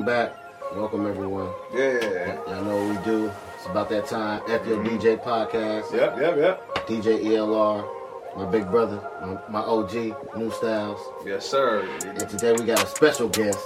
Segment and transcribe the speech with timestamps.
[0.00, 0.74] Welcome back.
[0.74, 1.52] Welcome everyone.
[1.74, 2.36] Yeah.
[2.46, 3.30] Y'all know what we do.
[3.54, 4.40] It's about that time.
[4.48, 5.28] F your DJ mm-hmm.
[5.28, 5.92] podcast.
[5.92, 6.86] Yep, yep, yep.
[6.86, 7.86] DJ ELR,
[8.34, 9.92] my big brother, my, my OG,
[10.38, 10.98] New Styles.
[11.26, 11.86] Yes, sir.
[12.06, 13.58] And today we got a special guest.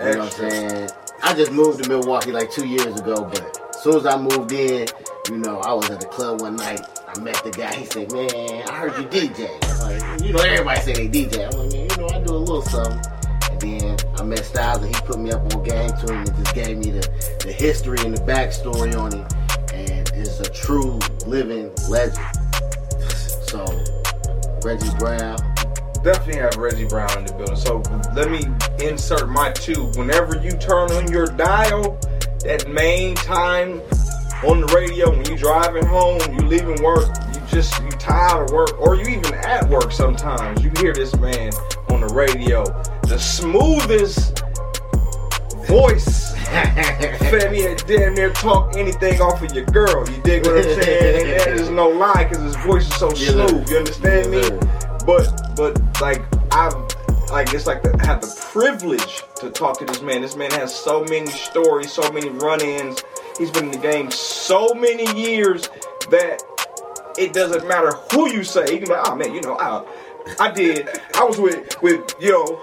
[0.00, 0.90] You know what I'm saying?
[1.22, 4.50] I just moved to Milwaukee like two years ago, but as soon as I moved
[4.50, 4.88] in,
[5.30, 6.80] you know, I was at the club one night.
[7.06, 7.72] I met the guy.
[7.72, 9.46] He said, "Man, I heard you DJ."
[9.78, 11.44] Like, you know, everybody say they DJ.
[11.44, 13.12] I'm like, man, you know, I do a little something.
[13.48, 13.96] And then
[14.26, 17.36] Met Styles, and he put me up on Gang Tune and just gave me the,
[17.44, 19.72] the history and the backstory on it.
[19.72, 22.24] And it's a true living legend.
[23.46, 23.64] So,
[24.62, 25.38] Reggie Brown,
[26.06, 27.56] Definitely have Reggie Brown in the building.
[27.56, 27.82] So
[28.14, 28.46] let me
[28.78, 29.86] insert my two.
[29.96, 31.98] Whenever you turn on your dial,
[32.44, 33.80] that main time
[34.46, 38.54] on the radio when you're driving home, you're leaving work, you just you tired of
[38.54, 41.50] work, or you even at work sometimes, you hear this man
[41.90, 42.62] on the radio,
[43.08, 44.42] the smoothest
[45.66, 46.34] voice.
[47.26, 50.08] Femi damn near talk anything off of your girl.
[50.08, 51.30] You dig what I'm saying?
[51.30, 53.48] And that is no lie because his voice is so sir.
[53.48, 53.68] smooth.
[53.68, 54.58] You understand Yes, me?
[55.04, 56.74] But but like I've
[57.30, 60.22] like it's like the, I have the privilege to talk to this man.
[60.22, 63.02] This man has so many stories, so many run-ins.
[63.38, 65.68] He's been in the game so many years
[66.10, 66.42] that
[67.18, 68.62] it doesn't matter who you say.
[68.62, 69.84] You can be like, oh man, you know, I,
[70.38, 70.88] I did.
[71.14, 72.62] I was with with you know.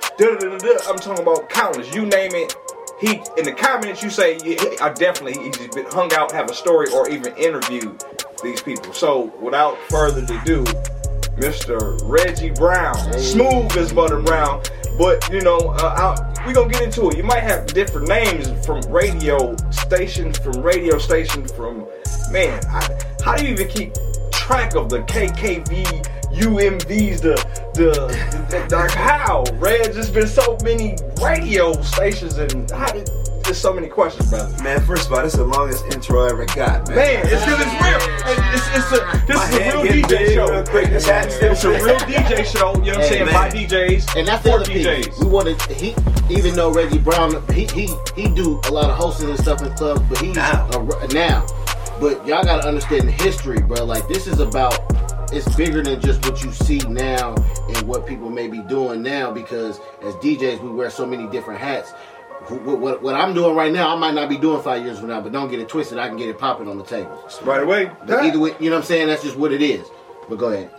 [0.87, 1.93] I'm talking about countless.
[1.93, 2.55] You name it.
[2.99, 6.53] He in the comments you say, yeah, I definitely he's been hung out, have a
[6.53, 8.03] story, or even interviewed
[8.43, 8.93] these people.
[8.93, 10.63] So without further ado,
[11.35, 11.99] Mr.
[12.03, 14.61] Reggie Brown, smooth as butter brown.
[14.97, 17.17] But you know, uh, we gonna get into it.
[17.17, 21.87] You might have different names from radio stations, from radio stations, from
[22.31, 22.61] man.
[22.69, 22.87] I,
[23.23, 23.93] how do you even keep
[24.43, 25.85] track of the KKV,
[26.33, 27.35] UMVs, the
[27.73, 27.91] the,
[28.49, 29.43] the, the like how?
[29.53, 33.09] Reg, there's been so many radio stations, and how did
[33.45, 34.63] there's so many questions, brother.
[34.63, 36.95] Man, first of all, this is the longest intro I ever got, man.
[36.97, 37.99] Man, it's because it's real.
[38.23, 40.49] And It's, it's a, this My is a real DJ show.
[40.51, 40.89] real quick.
[40.89, 43.33] This hat It's a real DJ show, you know what I'm Hey, saying, man.
[43.33, 44.15] by DJs.
[44.17, 44.87] And that's the for other piece.
[44.87, 45.23] DJs.
[45.23, 45.93] We wanted he
[46.29, 49.73] even though Reggie Brown he he he do a lot of hosting and stuff in
[49.73, 50.69] clubs, but he Now.
[50.71, 51.45] uh, now.
[51.99, 53.85] But y'all gotta understand the history, bro.
[53.85, 54.79] Like this is about
[55.31, 57.35] it's bigger than just what you see now
[57.69, 61.59] and what people may be doing now because as DJs we wear so many different
[61.59, 61.91] hats.
[62.49, 65.07] What, what, what I'm doing right now, I might not be doing five years from
[65.07, 65.97] now, but don't get it twisted.
[65.97, 67.23] I can get it popping on the table.
[67.43, 67.89] Right away.
[68.05, 69.07] But either way, you know what I'm saying?
[69.07, 69.87] That's just what it is.
[70.27, 70.69] But go ahead.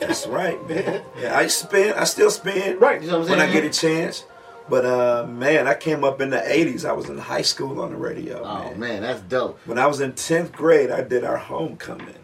[0.00, 1.02] That's right, man.
[1.20, 1.94] Yeah, I spin.
[1.94, 2.78] I still spin.
[2.78, 3.00] Right.
[3.00, 3.38] You know what I'm saying?
[3.38, 4.24] when I get a chance.
[4.68, 6.84] But uh, man, I came up in the '80s.
[6.84, 8.42] I was in high school on the radio.
[8.42, 8.78] Oh man.
[8.80, 9.58] man, that's dope.
[9.66, 12.14] When I was in 10th grade, I did our homecoming,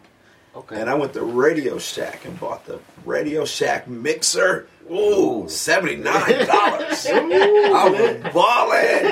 [0.56, 0.80] Okay.
[0.80, 4.68] and I went to Radio Shack and bought the Radio Shack mixer.
[4.90, 7.06] Ooh, seventy nine dollars.
[7.12, 7.88] I
[8.24, 9.06] was balling.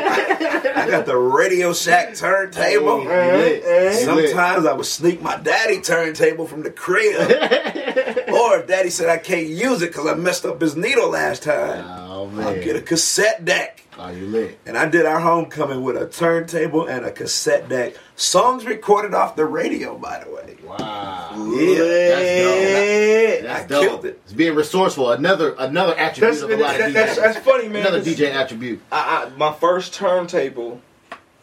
[0.74, 3.02] I got the Radio Shack turntable.
[3.02, 3.62] Hey, you lit.
[3.94, 4.04] You.
[4.32, 7.14] Sometimes I would sneak my daddy turntable from the crib.
[8.38, 11.42] or if daddy said I can't use it because I messed up his needle last
[11.42, 13.82] time, Oh I'll get a cassette deck.
[14.00, 14.58] Oh, you lit.
[14.64, 17.94] And I did our homecoming with a turntable and a cassette deck.
[18.14, 20.56] Songs recorded off the radio, by the way.
[20.64, 21.30] Wow.
[21.58, 23.40] Yeah.
[23.42, 23.82] That's I dope.
[23.82, 24.20] killed it.
[24.24, 25.10] It's being resourceful.
[25.10, 26.92] Another another attribute That's, of a lot of DJs.
[26.92, 27.86] that's, that's funny, man.
[27.86, 28.80] another DJ attribute.
[28.92, 30.80] I, I, my first turntable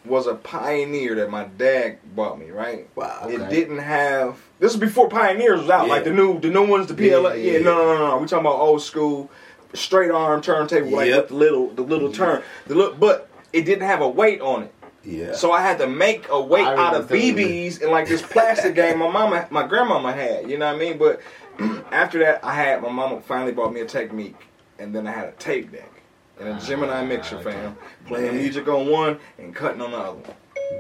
[0.06, 2.52] was a Pioneer that my dad bought me.
[2.52, 2.88] Right.
[2.96, 3.28] Wow.
[3.28, 4.40] It didn't have.
[4.60, 5.88] This is before Pioneers was out.
[5.88, 5.94] Yeah.
[5.94, 7.34] Like the new, the new ones, the PLA.
[7.34, 8.18] Yeah, Yeah, yeah, no, no, no, no.
[8.18, 9.30] We talking about old school,
[9.74, 11.18] straight arm turntable, like Yep.
[11.18, 12.42] with the little, the little turn.
[12.68, 14.74] The look, but it didn't have a weight on it.
[15.04, 15.34] Yeah.
[15.34, 18.74] So I had to make a weight out of feeling BBs and like this plastic
[18.76, 20.50] game my mama, my grandmama had.
[20.50, 20.98] You know what I mean?
[20.98, 21.22] But
[21.92, 24.44] after that, I had my mama finally bought me a Technics,
[24.80, 25.92] and then I had a tape deck
[26.40, 27.78] and a ah, Gemini mixer, fam,
[28.08, 30.34] playing music on one and cutting on the other one.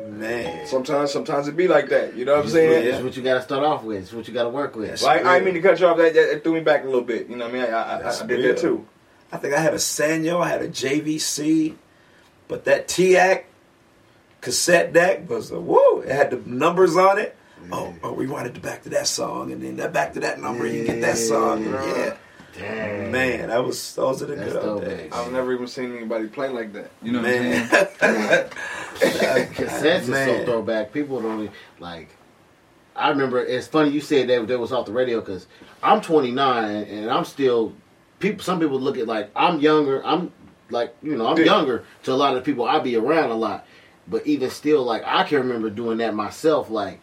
[0.09, 0.65] Man.
[0.65, 2.15] Sometimes, sometimes it be like that.
[2.15, 2.87] You know what I'm It's saying?
[2.87, 4.03] It's what you got to start off with.
[4.03, 4.89] It's what you got to work with.
[4.89, 5.03] Yes.
[5.03, 5.97] Like I mean to cut you off.
[5.97, 7.27] That, that, threw me back a little bit.
[7.27, 7.73] You know what I mean?
[7.73, 8.87] I, I, I, I did that too.
[9.31, 11.75] I think I had a Sanyo, I had a JVC,
[12.47, 13.43] but that TEAC
[14.39, 15.99] cassette deck was a woo.
[16.01, 17.35] It had the numbers on it.
[17.71, 20.67] Oh, oh, rewind it back to that song, and then that back to that number,
[20.67, 21.65] you get that song.
[21.65, 22.15] Yeah,
[22.57, 23.11] Damn.
[23.11, 25.11] man, that was those are the That's good old days.
[25.13, 26.91] I've never even seen anybody play like that.
[27.01, 28.49] You know what Man, I'm saying?
[28.99, 30.91] Cassettes is so throwback.
[30.93, 32.09] People don't even, like.
[32.95, 33.43] I remember.
[33.43, 35.47] It's funny you said that that was off the radio because
[35.83, 37.73] I'm 29 and I'm still.
[38.19, 38.43] People.
[38.43, 40.05] Some people look at like I'm younger.
[40.05, 40.31] I'm
[40.69, 41.43] like you know I'm Yeah.
[41.45, 43.65] younger to a lot of the people I be around a lot.
[44.07, 46.69] But even still, like I can remember doing that myself.
[46.69, 47.01] Like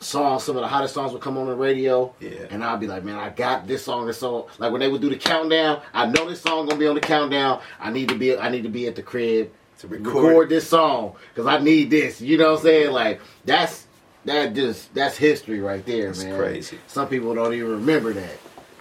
[0.00, 2.14] songs, some of the hottest songs would come on the radio.
[2.20, 2.30] Yeah.
[2.50, 4.46] And I'd be like, man, I got this song, this song.
[4.58, 7.00] Like when they would do the countdown, I know this song gonna be on the
[7.00, 7.60] countdown.
[7.78, 10.48] I need to be, I need to be at the crib To record, record.
[10.48, 12.20] this song because I need this.
[12.20, 12.92] You know what I'm saying?
[12.92, 13.86] Like that's
[14.24, 16.38] that just that's history right there, That's man.
[16.38, 16.78] crazy.
[16.86, 18.38] Some people don't even remember that.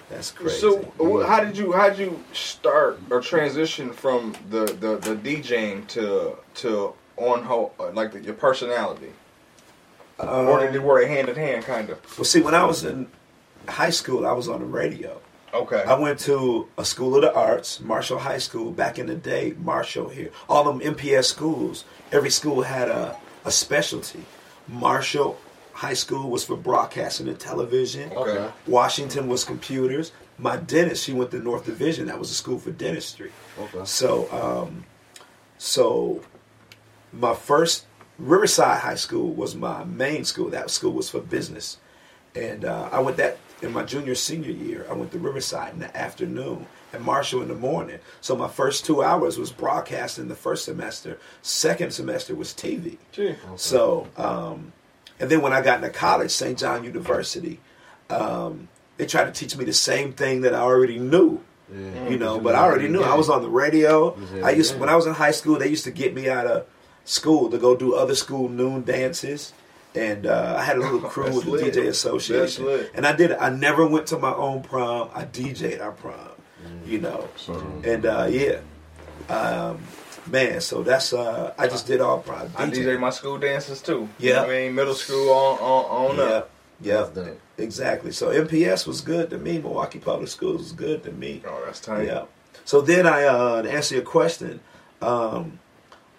[0.09, 0.59] That's crazy.
[0.59, 5.15] So, wh- how did you how did you start or transition from the the, the
[5.15, 9.11] DJing to to on ho like the, your personality,
[10.19, 11.99] or did they Um, were hand in hand kind of?
[12.17, 13.07] well, see, when I was in
[13.67, 15.19] high school, I was on the radio.
[15.53, 15.83] Okay.
[15.83, 19.55] I went to a school of the arts, Marshall High School, back in the day.
[19.57, 21.85] Marshall here, all them MPS schools.
[22.11, 24.23] Every school had a, a specialty.
[24.67, 25.39] Marshall
[25.73, 28.11] High School was for broadcasting and television.
[28.13, 28.47] Okay.
[28.67, 30.11] Washington was computers.
[30.37, 32.05] My dentist, she went to North Division.
[32.07, 33.31] That was a school for dentistry.
[33.59, 33.85] Okay.
[33.85, 34.85] So, um,
[35.57, 36.21] so
[37.11, 37.85] my first
[38.19, 40.49] Riverside High School was my main school.
[40.49, 41.77] That school was for business,
[42.35, 44.85] and uh, I went that in my junior senior year.
[44.89, 47.99] I went to Riverside in the afternoon and Marshall in the morning.
[48.21, 51.19] So my first two hours was broadcasting the first semester.
[51.41, 52.97] Second semester was TV.
[53.11, 53.35] Gee.
[53.57, 54.73] So, um,
[55.19, 56.57] and then when I got into college, St.
[56.57, 57.59] John University,
[58.09, 61.41] um, they tried to teach me the same thing that I already knew.
[61.71, 64.17] You know, but I already knew I was on the radio.
[64.43, 65.59] I used in when I was in high school.
[65.59, 66.65] They used to get me out of
[67.05, 69.53] school to go do other school noon dances,
[69.95, 71.73] and uh, I had a little crew with the lit.
[71.73, 73.31] DJ Association, and I did.
[73.31, 73.37] it.
[73.39, 75.09] I never went to my own prom.
[75.13, 76.15] I DJ'd our prom.
[76.85, 77.53] You know, So
[77.85, 78.59] and uh, yeah,
[79.29, 79.79] um,
[80.27, 80.59] man.
[80.61, 82.51] So that's uh, I just did all prom.
[82.55, 84.09] I DJ my school dances too.
[84.19, 84.43] Yeah.
[84.43, 86.49] I mean middle school on on on Yeah, up.
[86.81, 87.39] yeah, That's dope.
[87.57, 88.11] exactly.
[88.11, 89.57] So MPS was good to me.
[89.59, 91.41] Milwaukee Public Schools was good to me.
[91.47, 92.07] Oh, that's tight.
[92.07, 92.25] Yeah.
[92.65, 94.59] So then I, uh, to answer your question,
[95.01, 95.59] um,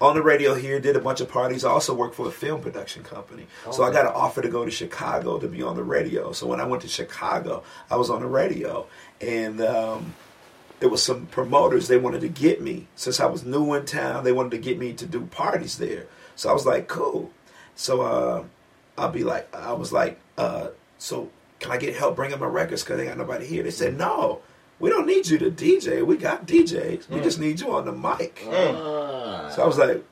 [0.00, 1.64] on the radio here, did a bunch of parties.
[1.64, 3.47] I also worked for a film production company.
[3.70, 6.32] So I got an offer to go to Chicago to be on the radio.
[6.32, 8.87] So when I went to Chicago, I was on the radio.
[9.20, 10.14] And um,
[10.81, 12.87] there was some promoters, they wanted to get me.
[12.97, 16.06] Since I was new in town, they wanted to get me to do parties there.
[16.35, 17.31] So I was like, cool.
[17.75, 18.44] So uh,
[18.96, 22.82] I'll be like, I was like, uh, so can I get help bringing my records
[22.82, 23.62] because they got nobody here?
[23.62, 24.41] They said, no,
[24.81, 26.05] we don't need you to DJ.
[26.05, 27.09] We got DJs.
[27.11, 28.44] We just need you on the mic.
[28.50, 29.50] Ah.
[29.55, 30.05] So I was like,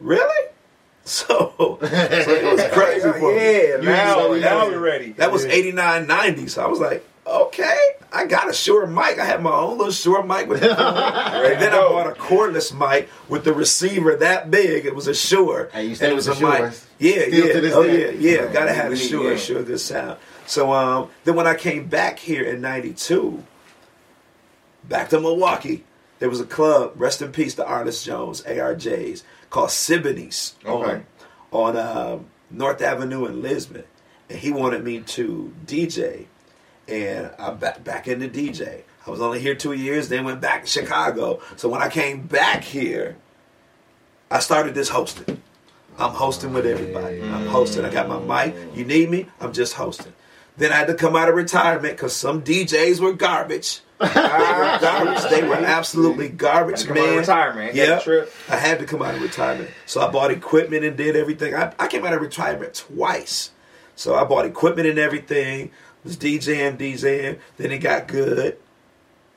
[0.00, 0.48] really?
[1.04, 3.36] So, so it was crazy for me.
[3.36, 4.64] Yeah, You now, now yeah.
[4.68, 5.10] we're ready.
[5.14, 6.46] That was 89, 90.
[6.46, 7.76] So I was like, okay,
[8.12, 9.18] I got a Shure mic.
[9.18, 12.72] I had my own little Shure mic with the And then I bought a cordless
[12.72, 14.86] mic with the receiver that big.
[14.86, 15.70] It was a Shure.
[15.72, 16.44] Hey, you And stay it was the a mic.
[16.70, 16.84] Shures?
[17.00, 17.70] Yeah, Still yeah.
[17.74, 18.14] Oh, day?
[18.14, 18.42] yeah, yeah.
[18.46, 19.36] Yeah, Gotta have a Shure, need- Shure, yeah.
[19.38, 20.18] Shure, good sound.
[20.46, 23.42] So um, then when I came back here in 92,
[24.84, 25.84] back to Milwaukee,
[26.18, 31.02] there was a club, rest in peace to Arliss Jones, ARJs, called Siboney's Okay.
[31.52, 33.84] on, on um, North Avenue in Lisbon.
[34.30, 36.26] And he wanted me to DJ.
[36.88, 38.82] And I'm back, back into DJ.
[39.06, 41.40] I was only here two years, then went back to Chicago.
[41.56, 43.16] So when I came back here,
[44.30, 45.42] I started this hosting.
[45.98, 47.20] I'm hosting with everybody.
[47.20, 47.84] I'm hosting.
[47.84, 48.56] I got my mic.
[48.74, 49.26] You need me?
[49.40, 50.12] I'm just hosting.
[50.56, 53.80] Then I had to come out of retirement because some DJs were garbage.
[54.02, 55.30] They were garbage.
[55.30, 57.18] They were absolutely garbage, Come out of man.
[57.18, 57.74] retirement.
[57.74, 58.00] Yeah.
[58.48, 61.54] I had to come out of retirement, so I bought equipment and did everything.
[61.54, 63.50] I, I came out of retirement twice,
[63.96, 65.70] so I bought equipment and everything.
[66.04, 67.38] Was DJing, DJing.
[67.58, 68.58] Then it got good,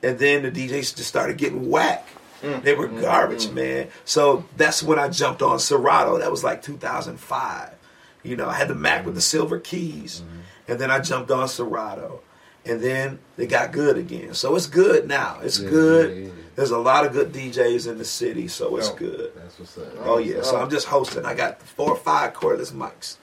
[0.02, 2.06] and then the DJs just started getting whack.
[2.42, 2.62] Mm.
[2.62, 3.00] They were mm-hmm.
[3.00, 3.54] garbage, mm-hmm.
[3.54, 3.88] man.
[4.04, 6.18] So that's when I jumped on Serato.
[6.18, 7.74] That was like 2005.
[8.22, 10.40] You know, I had the Mac with the silver keys, mm-hmm.
[10.68, 12.22] and then I jumped on Serato,
[12.66, 14.34] and then they got good again.
[14.34, 15.38] So it's good now.
[15.42, 16.16] It's Yeah, good.
[16.16, 16.30] yeah, yeah.
[16.54, 18.94] There's a lot of good DJs in the city, so it's Yo.
[18.94, 19.32] good.
[19.36, 19.86] That's what's up.
[20.04, 21.24] Oh yeah, so I'm just hosting.
[21.24, 23.16] I got four or five cordless mics.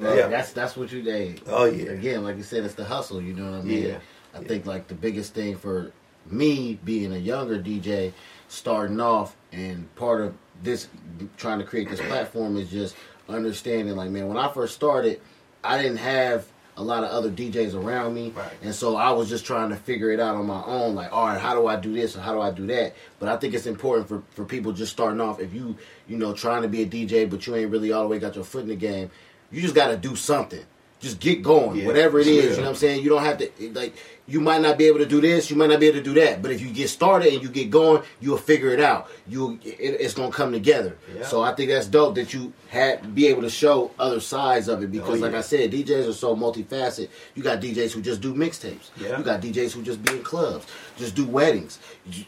[0.00, 0.28] Yeah, Yeah.
[0.28, 1.42] that's that's what you did.
[1.46, 1.90] Oh, yeah.
[1.92, 3.20] Again, like you said, it's the hustle.
[3.22, 3.82] You know what I mean?
[3.84, 3.98] Yeah.
[4.34, 5.92] I think like the biggest thing for
[6.26, 8.12] me being a younger DJ,
[8.48, 10.88] starting off, and part of this
[11.36, 12.96] trying to create this platform is just
[13.28, 13.94] understanding.
[13.96, 15.20] Like, man, when I first started,
[15.62, 18.50] I didn't have a lot of other DJs around me, Right.
[18.62, 20.94] and so I was just trying to figure it out on my own.
[20.94, 22.94] Like, all right, how do I do this or how do I do that?
[23.18, 25.38] But I think it's important for for people just starting off.
[25.40, 25.76] If you
[26.08, 28.34] you know trying to be a DJ, but you ain't really all the way got
[28.36, 29.10] your foot in the game,
[29.50, 30.64] you just got to do something.
[31.02, 32.36] Just get going, Yeah, whatever it is.
[32.44, 32.50] yeah.
[32.52, 33.02] You know what I'm saying?
[33.02, 33.94] You don't have to like.
[34.28, 35.50] You might not be able to do this.
[35.50, 36.40] You might not be able to do that.
[36.40, 39.10] But if you get started and you get going, you'll figure it out.
[39.28, 40.96] You, it, it's gonna come together.
[41.14, 41.26] Yeah.
[41.26, 44.80] So I think that's dope that you had be able to show other sides of
[44.84, 45.34] it because, Oh, like.
[45.34, 47.08] I said, DJs are so multifaceted.
[47.34, 48.90] You got DJs who just do mixtapes.
[48.96, 49.18] Yeah.
[49.18, 50.66] You got DJs who just be in clubs,
[50.96, 51.80] just do weddings.
[52.10, 52.24] You-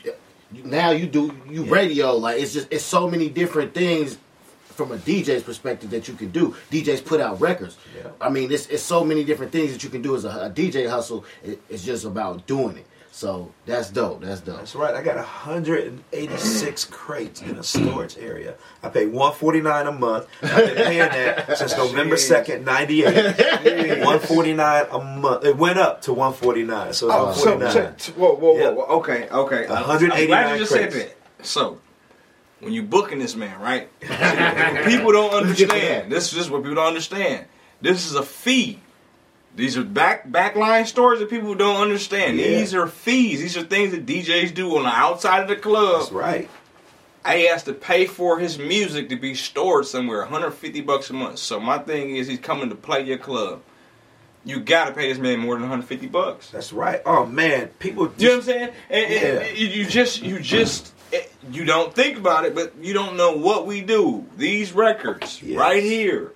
[0.65, 2.17] now you do you radio.
[2.17, 4.19] Like it's just it's so many different things
[4.75, 6.55] from a DJ's perspective that you can do.
[6.71, 7.77] DJs put out records.
[7.97, 8.11] Yeah.
[8.21, 10.51] I mean, it's, it's so many different things that you can do as a, a
[10.51, 11.25] DJ hustle.
[11.43, 12.87] It, it's just about doing it.
[13.13, 14.23] So that's dope.
[14.23, 14.57] That's dope.
[14.57, 14.93] That's right.
[14.93, 18.57] I got 186 crates in a storage area.
[18.83, 20.27] I pay 149 a month.
[20.43, 24.05] I've been paying that since November 2nd, 98.
[24.05, 25.45] 149 a month.
[25.45, 26.93] It went up to 149.
[26.93, 27.99] So it's Oh, so, 149.
[28.01, 28.71] so- whoa, whoa, whoa, Yeah.
[28.71, 28.83] whoa.
[28.99, 29.65] Okay, uh, okay.
[29.67, 31.07] I'm 189 glad you just said crates.
[31.39, 31.47] that.
[31.47, 31.79] So,
[32.65, 33.89] when you booking this man, right?
[34.01, 36.11] people don't understand.
[36.15, 37.47] This is just what people don't understand.
[37.81, 38.81] This is a fee.
[39.57, 42.39] These are back backline stories that people don't understand.
[42.39, 42.47] Yeah.
[42.59, 43.41] These are fees.
[43.41, 46.01] These are things that DJs do on the outside of the club.
[46.01, 46.51] That's right.
[47.27, 51.39] He has to pay for his music to be stored somewhere, 150 bucks a month.
[51.39, 53.63] So my thing is, he's coming to play your club.
[54.45, 56.51] You gotta pay this man more than 150 bucks.
[56.51, 57.01] That's right.
[57.07, 58.13] Oh man, people.
[58.19, 58.69] You know what I'm saying?
[58.91, 59.41] And, and- Yeah.
[59.49, 63.33] and you just, you just, eh, you don't think about it, but you don't know
[63.37, 64.25] what we do.
[64.37, 65.59] These records Yes.
[65.59, 66.33] right here,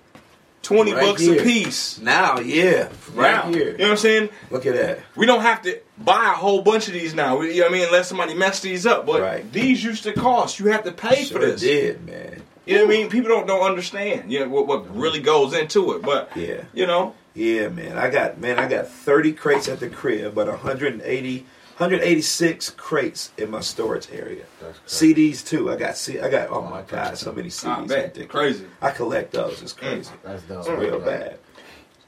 [0.61, 1.39] 20 Right bucks here.
[1.39, 1.99] a piece.
[1.99, 3.51] Now, yeah, right Wow.
[3.51, 3.71] here.
[3.71, 4.29] You know what I'm saying?
[4.51, 4.99] Look at that.
[5.15, 7.41] We don't have to buy a whole bunch of these now.
[7.41, 7.85] You know what I mean?
[7.85, 9.05] Unless somebody messed these up.
[9.05, 9.51] But Right.
[9.53, 10.59] these used to cost.
[10.59, 11.61] You have to pay Sure for this.
[11.61, 12.41] did, man.
[12.65, 13.09] You know what I mean?
[13.09, 14.31] People don't don't understand.
[14.31, 16.01] You know what, what really goes into it.
[16.03, 16.61] But Yeah.
[16.73, 17.97] you know, Yeah, man.
[17.97, 18.59] I got man.
[18.59, 21.45] I got 30 crates at the crib, but 180,
[21.79, 24.43] 186 crates in my storage area.
[24.85, 25.71] CDs too.
[25.71, 26.19] I got C.
[26.19, 26.49] I got.
[26.49, 27.87] Oh my god, so many I CDs.
[27.87, 28.65] bet crazy.
[28.81, 29.61] I collect those.
[29.61, 30.11] It's crazy.
[30.21, 30.59] That's dope.
[30.59, 31.39] It's real bad.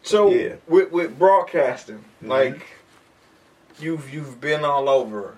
[0.04, 0.56] So Yeah.
[0.68, 2.28] with with broadcasting, Mhm.
[2.28, 2.62] like
[3.80, 5.36] you've you've been all over.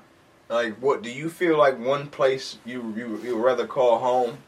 [0.50, 1.78] Like, what do you feel like?
[1.78, 4.40] One place you you you would rather call home?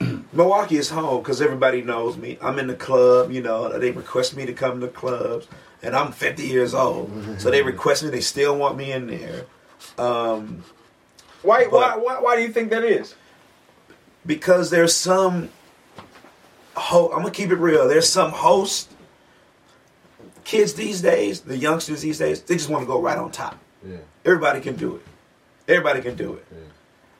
[0.32, 2.36] Milwaukee is home because everybody knows me.
[2.42, 3.78] I'm in the club, you know.
[3.78, 5.46] They request me to come to clubs,
[5.82, 8.10] and I'm 50 years old, so they request me.
[8.10, 9.46] They still want me in there
[9.98, 10.62] um,
[11.42, 13.14] Why why why why do you think that is?
[14.26, 15.48] because there's some.
[16.76, 17.88] Ho- I'm gonna keep it real.
[17.88, 18.90] There's some host
[20.44, 23.56] kids these days, the youngsters these days, they just want to go right on top.
[23.86, 23.98] Yeah.
[24.24, 25.02] Everybody can do it.
[25.68, 26.46] Everybody can do it.
[26.50, 26.58] Yeah.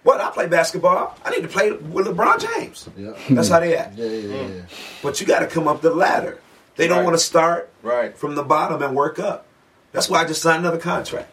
[0.03, 0.21] What?
[0.21, 1.17] I play basketball.
[1.25, 2.89] I need to play with LeBron James.
[2.97, 3.13] Yeah.
[3.31, 3.97] That's how they act.
[3.97, 4.63] Yeah, yeah, yeah.
[5.03, 6.41] But you got to come up the ladder.
[6.81, 7.05] They don't Right.
[7.05, 8.17] want to start Right.
[8.17, 9.45] from the bottom and work up.
[9.93, 11.29] That's why I just signed another contract.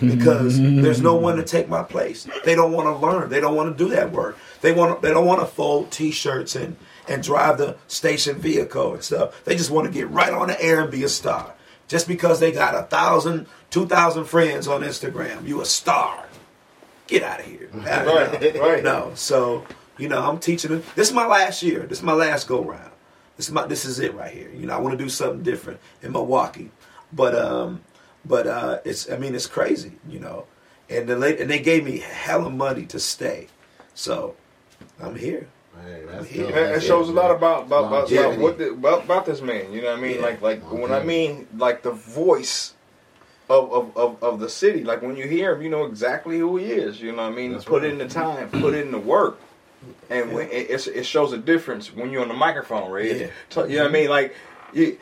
[0.00, 2.26] Because there's no one to take my place.
[2.44, 3.30] They don't want to learn.
[3.30, 4.36] They don't want to do that work.
[4.60, 5.00] They want.
[5.02, 6.76] They don't want to fold T-shirts and
[7.08, 9.42] and drive the station vehicle and stuff.
[9.44, 11.52] They just want to get right on the air and be a star.
[11.88, 16.24] Just because they got a thousand, two thousand friends on Instagram, you a star.
[17.06, 17.68] Get out of here.
[17.72, 18.84] Right, right.
[18.84, 19.12] No.
[19.14, 19.64] So
[19.96, 20.82] you know, I'm teaching them.
[20.94, 21.80] This is my last year.
[21.88, 22.90] This is my last go round.
[23.36, 23.66] This is my.
[23.66, 24.50] This is it right here.
[24.50, 26.70] You know, I want to do something different in Milwaukee,
[27.12, 27.82] but um,
[28.24, 29.10] but uh, it's.
[29.10, 29.92] I mean, it's crazy.
[30.08, 30.46] You know,
[30.88, 33.48] and the late, and they gave me hella money to stay,
[33.94, 34.36] so
[35.00, 35.48] I'm here.
[35.84, 36.56] Hey, that's Yeah, dope.
[36.56, 37.36] It, it shows a lot man.
[37.36, 39.72] about about, about, about what the, about, about this man.
[39.72, 40.16] You know what I mean?
[40.16, 40.22] Yeah.
[40.22, 42.72] Like like when I mean like the voice
[43.48, 44.84] of, of, of, of the city.
[44.84, 47.00] Like when you hear him, you know exactly who he is.
[47.00, 47.52] You know what I mean?
[47.52, 47.92] That's put right.
[47.92, 49.40] in the time, put in the work,
[50.10, 53.16] and when, it, it's, it shows a difference when you're on the microphone, right?
[53.16, 53.26] Yeah.
[53.50, 54.08] So, you know what I mean?
[54.08, 54.34] Like
[54.72, 54.98] you,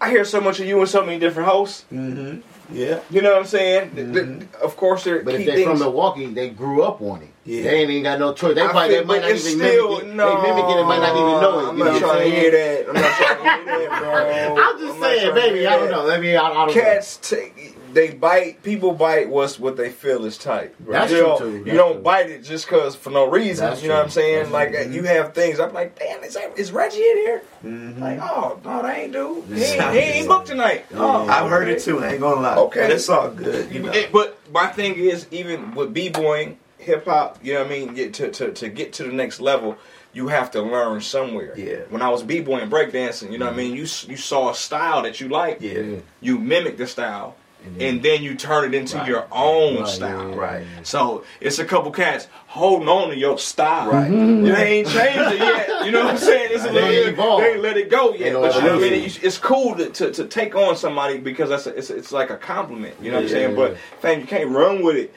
[0.00, 1.84] I hear so much of you and so many different hosts.
[1.92, 2.40] Mm-hmm.
[2.70, 3.00] Yeah.
[3.10, 3.94] You know what I'm saying?
[3.94, 4.54] Th- th- Mhm.
[4.56, 5.68] of course, they're But if they things.
[5.70, 7.28] from Milwaukee, they grew up on it.
[7.46, 7.62] Yeah.
[7.62, 8.54] They ain't even got no choice.
[8.54, 10.14] They I probably they might not even still- mimic it.
[10.14, 11.68] no, they mimic it and might not even know it.
[11.70, 12.88] I'm you not I'm trying to hear that.
[12.88, 14.00] I'm not trying to hear that,
[14.54, 14.62] bro.
[14.62, 15.66] I'm just I'm saying, baby.
[15.66, 16.04] I don't know.
[16.04, 16.36] Let me.
[16.36, 18.62] I, I don't Cats take they bite.
[18.62, 20.72] People bite what's what they feel is tight.
[20.88, 21.56] That's you true, don't, too.
[21.58, 22.02] You That's don't true.
[22.02, 23.66] bite it just cause for no reason.
[23.66, 24.38] That's you know what I'm saying?
[24.38, 24.92] That's like true.
[24.92, 25.58] you have things.
[25.58, 27.42] I'm like, damn, is, that, is Reggie in here?
[27.64, 28.00] Mm-hmm.
[28.00, 29.42] Like, oh no, they ain't do.
[29.52, 30.86] He ain't, he ain't booked tonight.
[30.94, 31.98] Oh, I've heard it too.
[31.98, 32.56] I ain't gonna lie.
[32.56, 32.82] Okay.
[32.82, 33.72] But it's all good.
[33.72, 33.92] You know.
[33.92, 37.94] It- but my thing is, even with b-boying, hip hop, you know what I mean.
[37.94, 39.76] Get to, to to get to the next level,
[40.12, 41.52] you have to learn somewhere.
[41.58, 41.80] Yeah.
[41.90, 43.74] When I was b-boying, breakdancing, you know what I mean.
[43.74, 45.60] You you saw a style that you like.
[45.60, 45.96] Yeah.
[46.20, 47.34] You mimic the style,
[47.64, 49.08] And and then you turn it into Right.
[49.08, 50.28] your own Right, style.
[50.28, 50.66] yeah, yeah, Right.
[50.84, 53.90] So it's a couple cats holding on to your style.
[53.90, 54.10] Right.
[54.10, 54.46] Mm-hmm.
[54.46, 55.84] You ain't changed it yet.
[55.84, 56.50] You know what I'm saying?
[56.52, 57.44] It's a They little, ain't they evolved.
[57.44, 58.18] ain't let it go yet.
[58.18, 58.84] But you know what I mean?
[58.84, 59.04] evolution.
[59.04, 62.30] It's, it's cool to, to, to take on somebody because that's a, it's, it's like
[62.30, 62.94] a compliment.
[63.02, 63.50] You know what I'm saying?
[63.50, 63.78] yeah, But yeah.
[64.00, 65.14] fam, you can't run with it.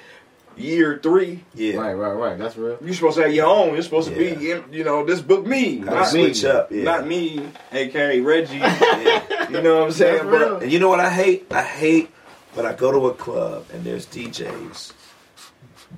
[0.58, 1.76] Year three, Yeah.
[1.78, 2.38] Right, right, right.
[2.38, 2.78] That's real.
[2.84, 3.74] you're supposed to have your own.
[3.74, 4.36] You're supposed Yeah.
[4.36, 4.36] to
[4.70, 6.70] be, you know, this book me, Gotta not, switch up.
[6.74, 6.84] Yeah.
[6.84, 8.58] not me, aka Reggie.
[8.58, 9.50] yeah.
[9.50, 10.30] you know what I'm saying?
[10.30, 10.64] But.
[10.64, 11.48] And you know what I hate?
[11.52, 12.11] I hate
[12.54, 14.94] when I go to a club and there's DJs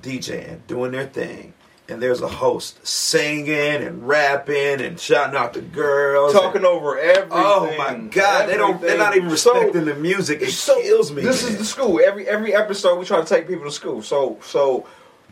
[0.00, 1.54] DJing, doing their thing,
[1.88, 3.50] and there's a host singing
[3.82, 6.32] and rapping and shouting out the girls.
[6.32, 7.28] talking over everything.
[7.32, 8.48] Oh my God!
[8.48, 8.80] They don't.
[8.80, 9.52] They're not even Everything.
[9.54, 10.42] respecting the music.
[10.42, 11.22] It So, kills me.
[11.22, 11.52] This man.
[11.52, 12.00] is the school.
[12.04, 14.02] Every every episode we try to take people to school.
[14.02, 14.86] So so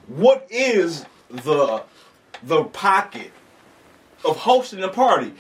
[0.07, 1.83] what is the
[2.43, 3.31] the pocket
[4.25, 5.33] of hosting a party,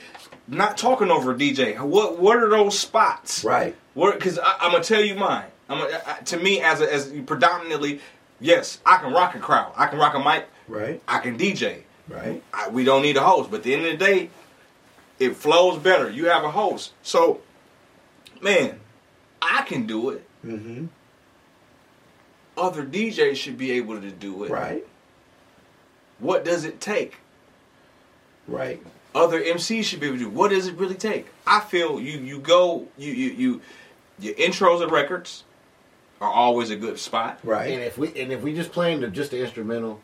[0.49, 1.79] not talking over a DJ.
[1.81, 3.45] What what are those spots?
[3.45, 3.77] Right.
[3.95, 4.15] What?
[4.19, 5.45] Because I'm gonna tell you mine.
[5.73, 8.01] I'm gonna, to me as a, as predominantly,
[8.41, 9.73] yes, I can rock a crowd.
[9.77, 10.47] I can rock a mic.
[10.69, 11.03] Right.
[11.09, 11.83] I can DJ.
[12.09, 12.43] Right.
[12.53, 13.51] I, we don't need a host.
[13.51, 14.31] But at the end of the day,
[15.19, 16.11] it flows better.
[16.11, 16.93] You have a host.
[17.03, 17.41] So,
[18.41, 18.81] man,
[19.41, 20.27] I can do it.
[20.45, 20.87] Mm-hmm.
[22.57, 24.51] Other DJs should be able to do it.
[24.51, 24.85] Right.
[26.19, 27.17] What does it take?
[28.47, 28.83] Right.
[29.15, 30.31] Other MCs should be able to do.
[30.31, 31.27] What does it really take?
[31.47, 33.61] I feel you you go you you you
[34.19, 35.45] your intros and records
[36.23, 37.41] are always a good spot.
[37.43, 37.73] Right.
[37.73, 40.01] And if we and if we just playing the just the instrumental,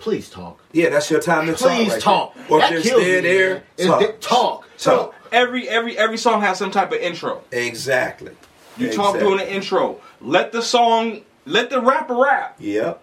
[0.00, 0.60] please talk.
[0.72, 1.68] Yeah, that's your time to talk.
[1.68, 2.34] Please right talk.
[2.34, 2.46] there.
[2.50, 3.62] Or that if kills they're me, there, man.
[3.78, 4.00] It's talk.
[4.00, 4.68] di- talk.
[4.76, 5.14] Talk.
[5.30, 7.42] Every every every song has some type of intro.
[7.52, 8.32] Exactly.
[8.76, 10.00] You talk during the intro.
[10.20, 12.56] Let the song let the rapper rap.
[12.58, 13.00] Yep.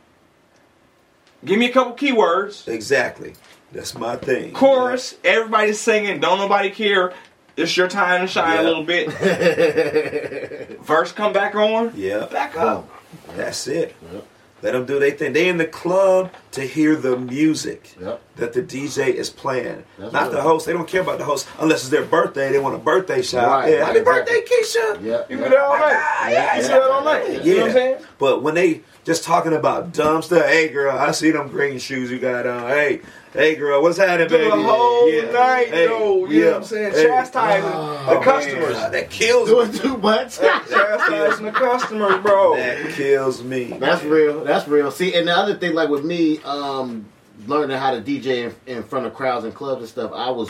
[1.46, 2.68] Give me a couple keywords.
[2.68, 3.34] Exactly.
[3.72, 4.54] That's my thing.
[4.54, 7.14] Chorus, everybody's singing, don't nobody care.
[7.56, 8.62] It's your time to shine Yeah.
[8.62, 9.10] a little bit.
[10.82, 11.94] Verse come back on.
[11.96, 12.26] Yeah.
[12.26, 12.90] Back up.
[13.36, 13.96] That's it.
[14.12, 14.26] Yep.
[14.64, 15.34] Let them do their thing.
[15.34, 18.22] They in the club to hear the music Yep.
[18.38, 19.84] that the DJ is playing.
[20.00, 20.32] That's Not right.
[20.32, 20.66] the host.
[20.66, 22.50] They don't care about the host unless it's their birthday.
[22.52, 23.46] They want a birthday shout.
[23.52, 24.34] Right, Yeah, right, happy exactly.
[24.34, 25.04] birthday, Keisha.
[25.04, 25.24] Yeah.
[25.30, 25.94] You do that all night.
[25.98, 26.68] Ah, Yeah, You yeah.
[26.68, 27.30] do that all night.
[27.30, 27.40] Yeah.
[27.44, 27.98] You know what I'm saying?
[28.20, 32.10] But when they just talking about dumb stuff, hey girl, I see them green shoes
[32.10, 32.70] you got on.
[32.70, 33.02] Hey,
[33.34, 34.50] hey girl, what's happening, Do baby?
[34.50, 35.32] the whole Yeah.
[35.32, 36.26] night, Hey, though.
[36.28, 36.94] You know what I'm saying?
[36.94, 37.04] Hey.
[37.06, 38.78] Chastising Oh, the man, customers.
[38.92, 39.78] that kills Doing me.
[39.80, 40.40] too much.
[40.40, 42.56] Chastising the customers, bro.
[42.56, 43.66] That kills me.
[43.80, 44.12] That's man.
[44.12, 44.44] real.
[44.44, 44.92] That's real.
[44.92, 47.06] See, and the other thing, like with me, um,
[47.48, 50.50] learning how to DJ in, in front of crowds and clubs and stuff, I was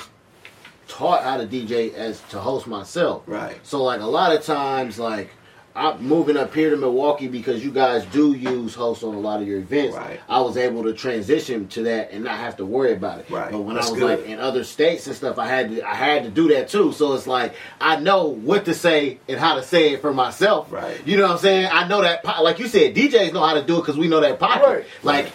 [0.88, 3.24] taught how to DJ as to host myself.
[3.26, 3.58] Right.
[3.64, 5.30] So, like a lot of times, like
[5.76, 9.42] I'm moving up here to Milwaukee because you guys do use hosts on a lot
[9.42, 9.98] of your events.
[9.98, 10.20] Right.
[10.30, 13.30] I was able to transition to that and not have to worry about it.
[13.30, 13.52] Right.
[13.52, 14.20] But when That's I was good.
[14.20, 16.92] like in other states and stuff, I had to I had to do that too.
[16.92, 20.72] So it's like I know what to say and how to say it for myself.
[20.72, 20.96] Right.
[21.08, 21.70] You know what I'm saying?
[21.72, 24.08] I know that, po- like you said, DJs know how to do it because we
[24.08, 24.68] know that pocket.
[24.68, 24.86] Right.
[25.02, 25.32] Like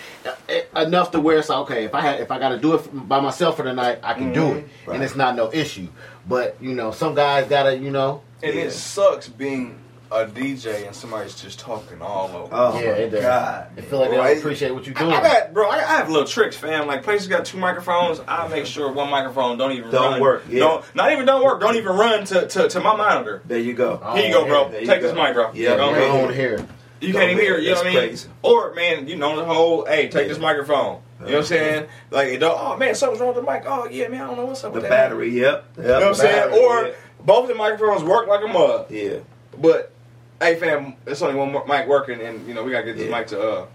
[0.77, 3.09] enough to where it's like, okay, if I had, if I got to do it
[3.09, 4.95] by myself for the night, I can do it, Right.
[4.95, 5.89] and it's not no issue.
[6.29, 8.63] But you know, some guys gotta, you know, And Yeah.
[8.65, 9.79] it sucks being
[10.11, 12.49] a DJ and somebody's just talking all over.
[12.55, 13.23] Oh Yeah, my it does.
[13.23, 13.71] god.
[13.77, 15.11] they feel like they don't appreciate what you're doing.
[15.13, 15.69] I got, bro.
[15.69, 16.87] I, I have little tricks, fam.
[16.87, 18.21] Like places got two microphones.
[18.27, 20.21] I make sure one microphone don't even Don't run.
[20.21, 20.61] work, yeah.
[20.61, 21.61] Don't not even don't work.
[21.61, 23.43] Don't even run to, to, to my monitor.
[23.47, 24.01] There you go.
[24.03, 24.69] Oh, Here you go, bro.
[24.71, 25.09] there you Take go.
[25.09, 25.51] this mic, bro.
[25.53, 26.09] Yeah, You I what I mean?
[26.09, 26.55] don't want to hear.
[26.55, 26.65] it.
[27.01, 27.59] You can't even hear.
[27.59, 27.99] You know what I mean?
[27.99, 28.29] crazy.
[28.43, 29.85] Or man, you know the whole.
[29.85, 31.01] Hey, take this microphone.
[31.21, 31.87] You know what I'm saying?
[32.11, 33.65] Like, it don't, oh man, something's wrong with the mic.
[33.67, 34.89] Oh yeah, man, I don't know what's up The with that.
[34.89, 35.65] The battery, yep.
[35.77, 35.85] yep.
[35.85, 36.51] You know what I'm saying?
[36.51, 36.95] Battery, Or
[37.25, 38.91] both the microphones work like a mug.
[38.91, 39.19] yeah.
[39.57, 39.93] But
[40.41, 43.19] hey, fam, it's only one mic working, and you know we gotta get this Yeah.
[43.19, 43.67] mic to uh.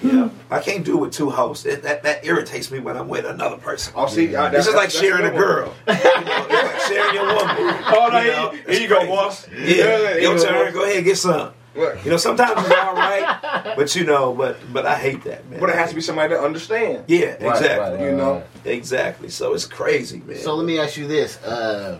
[0.00, 0.28] Yeah.
[0.48, 1.66] I can't do it with two hosts.
[1.66, 3.92] It, that that irritates me when I'm with another person.
[3.96, 5.64] Oh, see, I- This is like that's- sharing a that's good one.
[5.64, 5.74] girl.
[5.88, 7.84] you know, it's like sharing your woman.
[7.88, 9.48] Oh no, You know, here, here you go, boss.
[9.50, 10.64] Yeah, your you go, turn.
[10.66, 10.72] boss.
[10.74, 11.52] Go ahead, get some.
[11.74, 12.04] What?
[12.04, 15.58] You know, sometimes it's all right, but you know, but but I hate that, man.
[15.58, 17.04] But it has to be somebody that understand.
[17.08, 17.98] Yeah, Right, exactly.
[17.98, 18.32] right, You know.
[18.34, 18.44] right.
[18.66, 19.28] Exactly.
[19.30, 20.38] So it's crazy, man.
[20.38, 21.42] So let me ask you this.
[21.42, 21.98] Uh,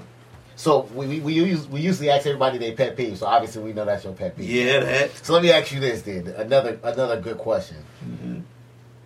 [0.59, 3.16] so we, we we use we usually ask everybody their pet peeve.
[3.16, 4.51] So obviously we know that's your pet peeve.
[4.51, 5.12] Yeah, that.
[5.25, 6.27] So let me ask you this then.
[6.27, 7.77] Another another good question.
[8.05, 8.40] Mm-hmm.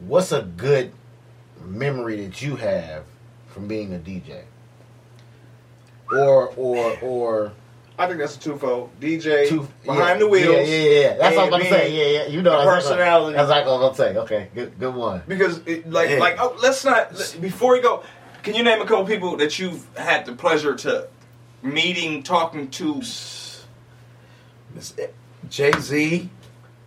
[0.01, 0.93] What's a good
[1.63, 3.05] memory that you have
[3.49, 4.45] from being a DJ?
[6.11, 7.53] Or or or
[7.99, 8.89] I think that's a twofold.
[8.99, 10.69] DJ two behind yeah, the wheels.
[10.69, 11.17] Yeah, yeah, yeah.
[11.19, 12.15] That's what I'm about to say.
[12.15, 12.29] Yeah, yeah.
[12.29, 13.37] You know, a that's what I'm- personality.
[13.37, 14.17] That's like what I'm about to say.
[14.17, 15.23] Okay, good, good one.
[15.29, 16.19] Because it, like Yeah.
[16.19, 18.03] like oh, let's not let- before we go.
[18.43, 21.09] Can you name a couple people that you've had the pleasure to
[21.63, 23.03] meeting, talking to?
[25.49, 26.29] Jay Z.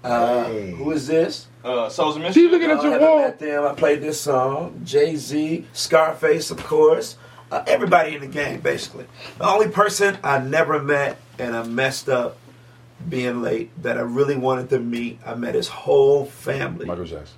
[0.03, 0.71] Uh, Hey.
[0.71, 1.47] Who is this?
[1.63, 2.51] Uh, Souls of Mischief.
[2.51, 3.17] looking at I your haven't wall.
[3.19, 3.63] met them.
[3.65, 4.81] I played this song.
[4.83, 7.17] Jay Z, Scarface, of course.
[7.51, 9.05] Uh, everybody in the game, basically.
[9.39, 12.37] The only person I never met and I messed up
[13.09, 16.85] being late that I really wanted to meet, I met his whole family.
[16.85, 17.37] Michael Jackson.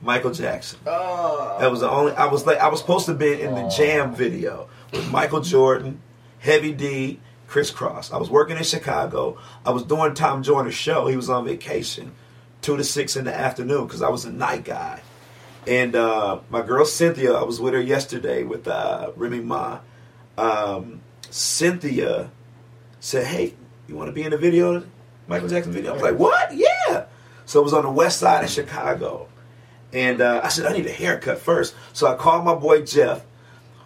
[0.00, 0.78] Michael Jackson.
[0.86, 1.56] Oh.
[1.60, 2.12] That was the only.
[2.12, 6.00] I was like, I was supposed to be in the Jam video with Michael Jordan,
[6.38, 8.12] Heavy D, Kris Kross.
[8.12, 9.38] I was working in Chicago.
[9.64, 11.06] I was doing Tom Joyner's show.
[11.06, 12.12] He was on vacation,
[12.62, 15.00] two to six in the afternoon because I was a night guy.
[15.66, 19.80] And uh, my girl Cynthia, I was with her yesterday with uh, Remy Ma.
[20.36, 22.30] Um, Cynthia
[23.00, 23.54] said, "Hey,
[23.86, 24.84] you want to be in the video,
[25.26, 26.54] Michael Jackson video?" I was like, "What?
[26.54, 27.06] Yeah."
[27.44, 29.28] So it was on the west side of Chicago.
[29.92, 31.74] And uh, I said, I need a haircut first.
[31.94, 33.24] So I called my boy Jeff,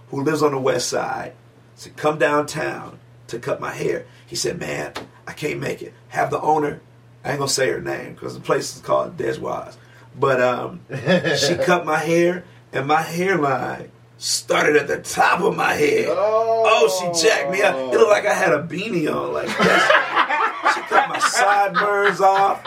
[0.09, 1.35] who lives on the west side,
[1.75, 4.07] said, come downtown to cut my hair.
[4.27, 4.93] He said, man,
[5.27, 5.95] I can't make it.
[6.09, 6.81] Have the owner,
[7.25, 9.75] I ain't going to say her name because the place is called Desjois.
[10.19, 15.73] But um, she cut my hair, and my hairline started at the top of my
[15.73, 16.07] head.
[16.09, 17.75] Oh, she jacked me up.
[17.75, 19.33] It looked like I had a beanie on.
[19.33, 20.73] Like that.
[20.75, 22.63] she cut my sideburns off.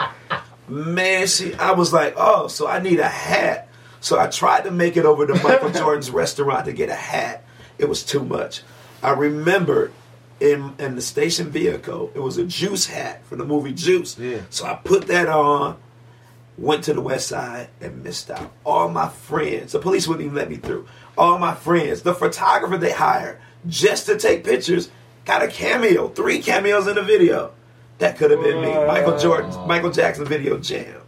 [0.68, 1.54] Man, she.
[1.54, 3.68] I was like, oh, so I need a hat.
[4.00, 7.44] So I tried to make it over to Michael Jordan's restaurant to get a hat.
[7.78, 8.62] It was too much.
[9.06, 9.92] I remember
[10.40, 14.18] in in the station vehicle, it was a Juice hat from the movie Juice.
[14.18, 14.40] Yeah.
[14.50, 15.76] So I put that on,
[16.58, 18.52] went to the west side and missed out.
[18.64, 20.88] All my friends, the police wouldn't even let me through.
[21.16, 23.38] All my friends, the photographer they hired
[23.68, 24.90] just to take pictures,
[25.24, 27.52] got a cameo, three cameos in the video.
[27.98, 28.74] That could have been me.
[28.74, 31.00] Michael Jordan, Michael Jackson video jam.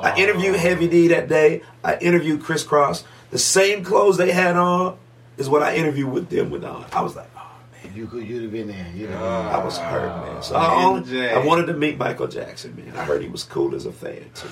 [0.00, 1.62] I interviewed Heavy D that day.
[1.84, 3.04] I interviewed Kris Kross.
[3.30, 4.98] The same clothes they had on
[5.38, 6.84] is what I interviewed with them with on.
[6.92, 7.46] I was like, oh
[7.84, 7.94] man.
[7.96, 8.86] You could you'd have been there.
[8.94, 9.24] You know.
[9.24, 10.42] I was hurt, man.
[10.42, 12.96] So I, only, I wanted to meet Michael Jackson, man.
[12.96, 14.48] I heard he was cool as a fan too,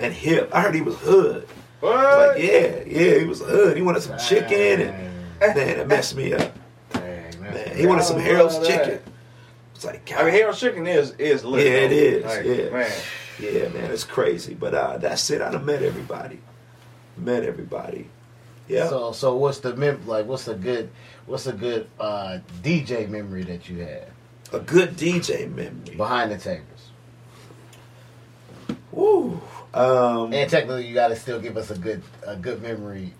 [0.00, 0.50] and hip.
[0.54, 1.46] I heard he was hood.
[1.80, 1.94] What?
[2.36, 3.76] Like, yeah, yeah, he was hood.
[3.76, 6.52] He wanted some chicken, and man, it messed me up.
[6.92, 7.76] Dang, man.
[7.76, 9.00] He wanted some Harold's chicken.
[9.74, 11.66] It's like, God, I mean, Harold's Chicken is is lit.
[11.66, 12.70] Yeah, it is, Like, yeah.
[12.70, 12.90] man.
[13.38, 14.54] yeah, man, it's crazy.
[14.54, 15.42] But uh, that's it.
[15.42, 16.40] I done met everybody.
[17.18, 18.08] Met everybody.
[18.68, 18.88] Yeah.
[18.88, 20.26] So so what's the mem- like?
[20.26, 20.90] What's a good
[21.26, 24.08] what's a good uh, DJ memory that you had
[24.52, 25.96] a good DJ memory.
[25.96, 26.90] behind the tables?
[28.92, 29.40] Woo.
[29.74, 33.12] Um, And technically, you got to still give us a good a good memory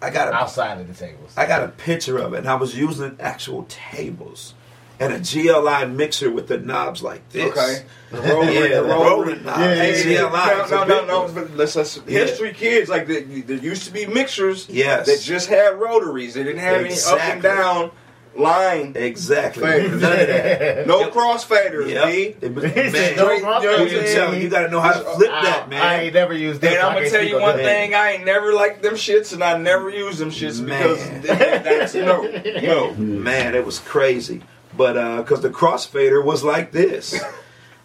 [0.00, 1.32] I got a outside of the tables.
[1.36, 4.54] I got a picture of it, and I was using actual tables
[5.00, 7.50] and a GLI mixer with the knobs like this.
[7.50, 7.84] Okay.
[8.10, 9.10] The rotary, yeah, the the rotary.
[9.10, 9.58] rolling knobs.
[9.60, 10.28] Yeah, yeah, yeah.
[10.28, 10.70] GLI.
[10.70, 11.22] No, no, no, no.
[11.32, 11.56] one.
[11.56, 12.20] Let's, let's Yeah.
[12.20, 14.68] history kids like the, there used to be mixers.
[14.68, 15.06] Yes.
[15.06, 16.34] That just had rotaries.
[16.34, 17.90] They didn't have any up and down
[18.36, 18.92] line.
[18.96, 19.62] Exactly.
[19.64, 20.86] None of that.
[20.86, 21.88] No crossfaders.
[21.90, 22.04] Yep.
[22.06, 22.36] B.
[22.40, 23.62] It was, man, no you crossfaders.
[23.62, 25.82] know what I'm telling you, you got to know how to flip that, man.
[25.82, 26.72] I ain't never used that.
[26.72, 27.62] And I'm gonna tell you one that.
[27.64, 31.22] thing: I ain't never liked them shits, and I never use them shits because Man.
[31.22, 32.22] th- that's no,
[32.62, 32.94] no.
[32.94, 34.42] Man, it was crazy.
[34.76, 37.14] But uh 'cause the crossfader was like this.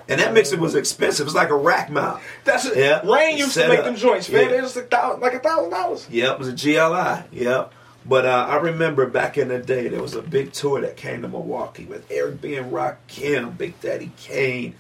[0.07, 1.25] And that mixer was expensive.
[1.25, 2.19] It was like a rack mount.
[2.43, 2.77] That's it.
[2.77, 3.01] Yeah.
[3.03, 3.85] Rane used Set to make up.
[3.85, 4.49] them joints, man.
[4.51, 6.07] It was like, thou- like a thousand dollars.
[6.09, 7.25] Yep, it was a GLI.
[7.43, 7.73] Yep.
[8.07, 11.21] But uh, I remember back in the day, there was a big tour that came
[11.21, 12.55] to Milwaukee with Eric B.
[12.55, 14.73] and Rakim, Big Daddy Kane,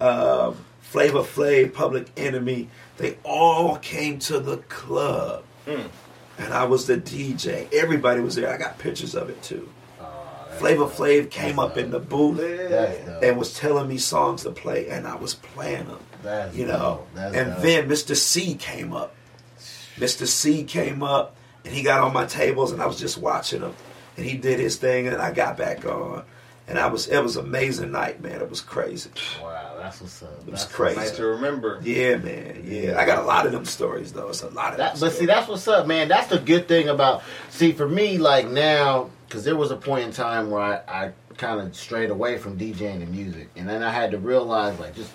[0.00, 0.52] uh,
[0.82, 2.68] Flavor Flav, Public Enemy.
[2.98, 5.42] They all came to the club.
[5.66, 7.66] And I was the DJ.
[7.72, 8.52] Everybody was there.
[8.52, 9.68] I got pictures of it too.
[10.58, 15.06] Flavor Flav came up in the booth and was telling me songs to play, and
[15.06, 15.98] I was playing them.
[16.22, 17.06] That's you know.
[17.14, 17.62] That's and dope.
[17.62, 18.16] then Mr.
[18.16, 19.14] Cee came up.
[19.96, 20.26] Mr.
[20.26, 23.74] Cee came up, and he got on my tables, and I was just watching him,
[24.16, 26.24] and he did his thing, and I got back on,
[26.68, 28.40] and I was it was an amazing night, man.
[28.40, 29.10] It was crazy.
[29.42, 30.30] Wow, that's what's up.
[30.46, 30.96] It was That's crazy.
[30.96, 31.80] Nice to remember.
[31.82, 32.62] Yeah, man.
[32.66, 34.28] Yeah, I got a lot of them stories though.
[34.28, 34.78] It's a lot of.
[34.78, 36.08] That, them but see, that's what's up, man.
[36.08, 37.22] That's the good thing about.
[37.50, 40.74] See, for me, like now, because there was a point in time where I,
[41.06, 44.78] I kind of strayed away from DJing and music, and then I had to realize,
[44.78, 45.10] like, just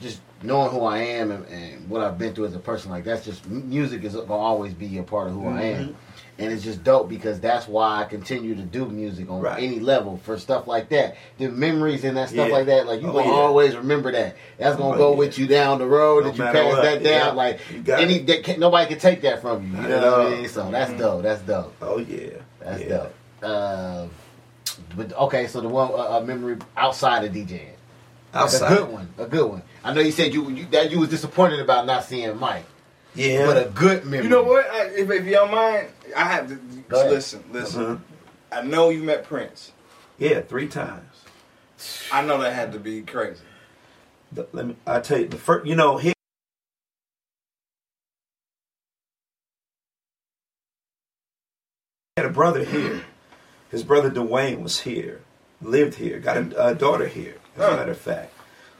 [0.00, 3.04] just knowing who I am and, and what I've been through as a person, like
[3.04, 5.96] that's just music is gonna always be a part of who I am.
[6.38, 9.62] And it's just dope because that's why I continue to do music on Right.
[9.62, 11.14] any level for stuff like that.
[11.38, 12.54] The memories and that stuff Yeah.
[12.54, 13.32] like that, like you Oh, gonna yeah.
[13.32, 14.34] always remember that.
[14.58, 15.18] That's gonna Oh, go yeah.
[15.18, 16.82] with you down the road No that you pass what.
[16.82, 17.36] that down.
[17.36, 19.82] Like any that can, nobody can take that from you.
[19.82, 20.48] You Not know what I mean?
[20.48, 21.22] So that's dope.
[21.22, 21.74] That's dope.
[21.80, 22.30] Oh yeah.
[22.58, 23.14] That's dope.
[23.42, 24.08] Uh,
[24.96, 27.68] but okay, so the one uh, uh, memory outside of DJing,
[28.34, 28.60] Outside.
[28.62, 29.62] Like a good one, a good one.
[29.84, 32.64] I know you said you, you that you was disappointed about not seeing Mike,
[33.14, 33.44] Yeah.
[33.46, 34.24] but a good memory.
[34.24, 34.64] You know what?
[34.70, 36.54] I, if, if you don't mind, I have to
[36.88, 37.10] Go ahead.
[37.10, 37.44] listen.
[37.52, 37.84] Listen.
[37.84, 37.96] Uh-huh.
[38.58, 39.72] I know you met Prince.
[40.18, 41.04] Yeah, three times.
[42.12, 43.40] I know that had to be crazy.
[44.30, 44.76] The- let me.
[44.86, 45.66] I tell you the first.
[45.66, 46.12] You know he.
[52.16, 53.02] had a brother here.
[53.72, 55.22] His brother Dwayne was here,
[55.60, 57.38] lived here, got a, a daughter here.
[57.56, 58.32] As a matter of fact,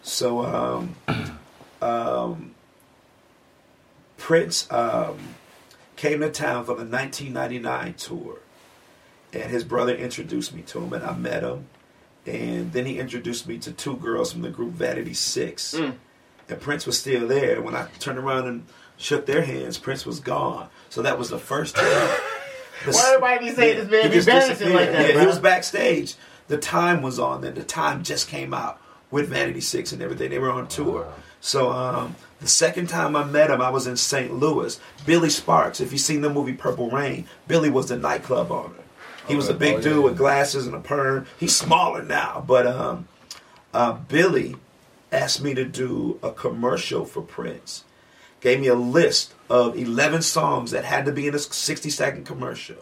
[0.03, 0.97] so um,
[1.83, 2.55] um,
[4.17, 5.19] Prince um,
[5.97, 8.39] came to town for the 1999 tour,
[9.33, 11.67] and his brother introduced me to him, and I met him,
[12.27, 15.95] and then he introduced me to two girls from the group Vanity Six, Mm.
[16.49, 17.61] and Prince was still there.
[17.61, 20.69] When I turned around and shook their hands, Prince was gone.
[20.89, 22.11] So that was the first time.
[22.85, 25.27] The- Why everybody be saying this man he be just vanishing like that, Yeah, he
[25.27, 26.15] was backstage.
[26.49, 27.55] The time was on then.
[27.55, 28.81] The time just came out
[29.11, 30.31] with Vanity Six and everything.
[30.31, 31.07] They were on tour.
[31.41, 34.33] So um, the second time I met him, I was in St.
[34.35, 34.79] Louis.
[35.07, 35.81] Billy Sparks.
[35.81, 38.75] If you've seen the movie Purple Rain, Billy was the nightclub owner.
[39.29, 40.03] He was a big Oh, dude yeah.
[40.03, 41.27] with glasses and a perm.
[41.39, 43.07] He's smaller now, but um,
[43.73, 44.57] uh, Billy
[45.13, 47.85] asked me to do a commercial for Prince.
[48.43, 52.27] Gave me a list of 11 songs that had to be in a 60 second
[52.27, 52.77] commercial.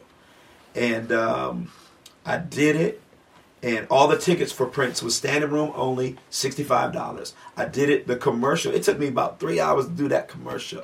[0.75, 1.71] and um,
[2.27, 3.01] I did it.
[3.63, 7.35] And all the tickets for Prince was standing room only, sixty five dollars.
[7.59, 8.07] I did it.
[8.07, 8.73] The commercial.
[8.75, 10.83] It took me about three hours to do that commercial,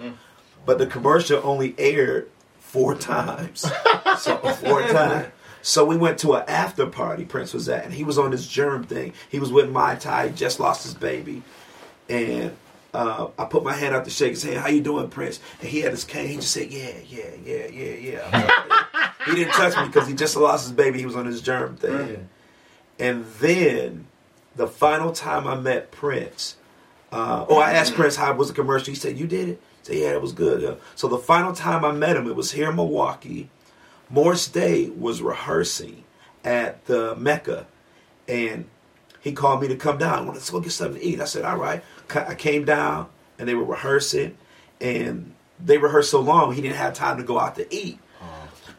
[0.67, 3.61] but the commercial only aired four times.
[4.19, 5.29] so four times.
[5.63, 8.47] So we went to an after party Prince was at, and he was on this
[8.47, 9.15] germ thing.
[9.31, 11.43] He was with Mayte, just lost his baby,
[12.11, 12.55] and
[12.97, 14.57] uh, I put my hand out to shake his hand.
[14.59, 15.39] How you doing, Prince?
[15.61, 16.29] And he had his cane.
[16.29, 20.35] He just said, "Yeah, yeah, yeah, yeah, yeah." he didn't touch me because he just
[20.35, 20.99] lost his baby.
[20.99, 22.29] He was on his germ thing.
[22.99, 24.07] And then
[24.57, 26.57] the final time I met Prince,
[27.13, 28.89] uh, oh, I asked Prince how was the commercial.
[28.89, 31.85] He said, "You did it." I said, "Yeah, it was good." So the final time
[31.85, 33.51] I met him, it was here in Milwaukee.
[34.09, 36.05] Morris Day was rehearsing
[36.45, 37.67] at the Mecca,
[38.27, 38.71] and
[39.27, 40.25] he called me to come down.
[40.25, 41.21] Well, let's go get something to eat.
[41.21, 41.83] I said, "All right."
[42.15, 43.09] I came down,
[43.39, 44.39] and they were rehearsing,
[44.81, 45.35] and
[45.65, 47.99] they rehearsed so long he didn't have time to go out to eat.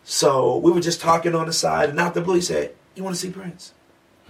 [0.06, 3.04] So we were just talking on the side, and out the blue, he said, "You
[3.04, 3.74] want to see Prince?"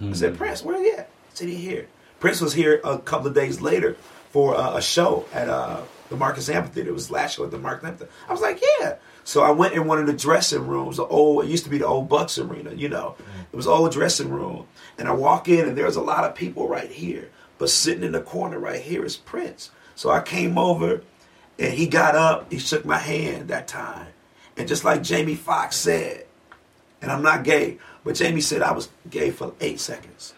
[0.00, 1.10] I said, Prince, where he at?
[1.30, 1.88] He said, he here.
[2.20, 3.96] Prince was here a couple of days later
[4.30, 6.90] for uh, a show at uh, the Marcus Amphitheater.
[6.90, 8.12] It was last show at the Marcus Amphitheater.
[8.28, 8.96] I was like, yeah.
[9.28, 11.76] So I went in one of the dressing rooms, the old, it used to be
[11.76, 13.14] the old Bucks Arena, you know.
[13.18, 13.42] Mm.
[13.52, 14.66] It was old dressing room.
[14.96, 17.28] And I walk in and there's a lot of people right here.
[17.58, 19.70] But sitting in the corner right here is Prince.
[19.96, 21.02] So I came over
[21.58, 24.06] and he got up, he shook my hand that time.
[24.56, 26.24] And just like Jamie Foxx said,
[27.02, 30.32] and I'm not gay, but Jamie said I was gay for eight seconds.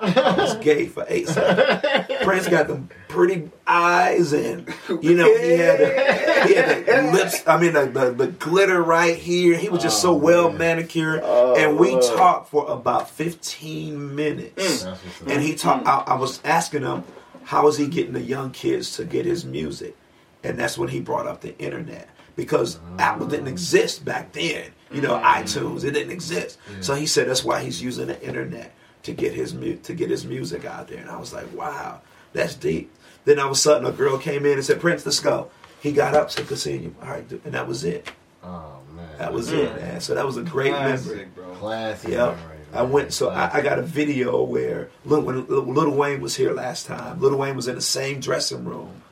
[0.00, 2.24] I was gay for eight seconds.
[2.24, 4.68] Prince got them pretty eyes, and
[5.02, 7.42] you know he had the, he had the lips.
[7.46, 9.56] I mean the, the, the glitter right here.
[9.56, 14.84] He was just so oh, well manicured, oh, and we talked for about fifteen minutes.
[14.84, 14.98] Mm.
[15.28, 15.86] And he talked.
[15.86, 17.04] I, I was asking him
[17.44, 19.96] how is he getting the young kids to get his music,
[20.42, 24.70] and that's when he brought up the internet because Apple didn't exist back then.
[24.90, 26.58] You know, iTunes it didn't exist.
[26.80, 28.72] So he said that's why he's using the internet
[29.04, 30.98] to get his mu- to get his music out there.
[30.98, 32.00] And I was like, wow,
[32.32, 32.92] that's deep.
[33.24, 35.50] Then all of a sudden, a girl came in and said, Prince, let's go.
[35.80, 36.96] He got up, said, good seeing you.
[37.02, 38.10] All right, and that was it.
[38.42, 40.00] Oh man, That was it, man.
[40.00, 40.96] So that was a great memory.
[40.96, 41.54] Classic, bro.
[41.54, 42.10] classic.
[42.10, 43.12] Yeah, memory, I went.
[43.12, 47.20] So I, I got a video where Lil, when Little Wayne was here last time.
[47.20, 49.02] Little Wayne was in the same dressing room.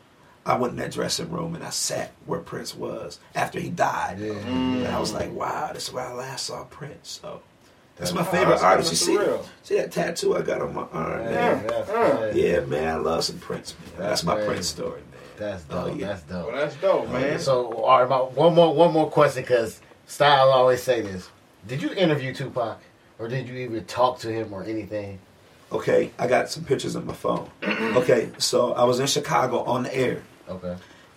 [0.44, 4.18] I went in that dressing room and I sat where Prince was after he died.
[4.18, 4.32] Yeah.
[4.32, 5.20] And I was mm.
[5.20, 7.20] like, wow, this is where I last saw Prince.
[7.22, 7.42] So
[7.96, 8.90] that's my Oh, favorite that's artist.
[8.90, 9.44] You see, surreal.
[9.62, 11.66] see that tattoo I got on my arm, Man, man.
[11.66, 13.88] that's, Uh, Yeah, man, I love some Prince, man.
[13.98, 14.48] That's, That's my crazy.
[14.48, 15.20] Prince story, man.
[15.38, 15.98] that's Oh, dope.
[15.98, 16.06] yeah.
[16.08, 16.46] That's dope.
[16.48, 17.38] Well, that's dope, man.
[17.38, 21.28] So, all right, my, one more one more question because Style always say this.
[21.68, 22.78] Did you interview Tupac,
[23.18, 25.18] or did you even talk to him or anything?
[25.70, 27.48] Okay, I got some pictures on my phone.
[27.96, 30.22] Okay, so I was in Chicago on the air.
[30.48, 30.76] Okay.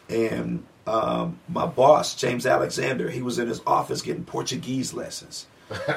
[0.10, 5.48] and um, my boss James Alexander, he was in his office getting Portuguese lessons.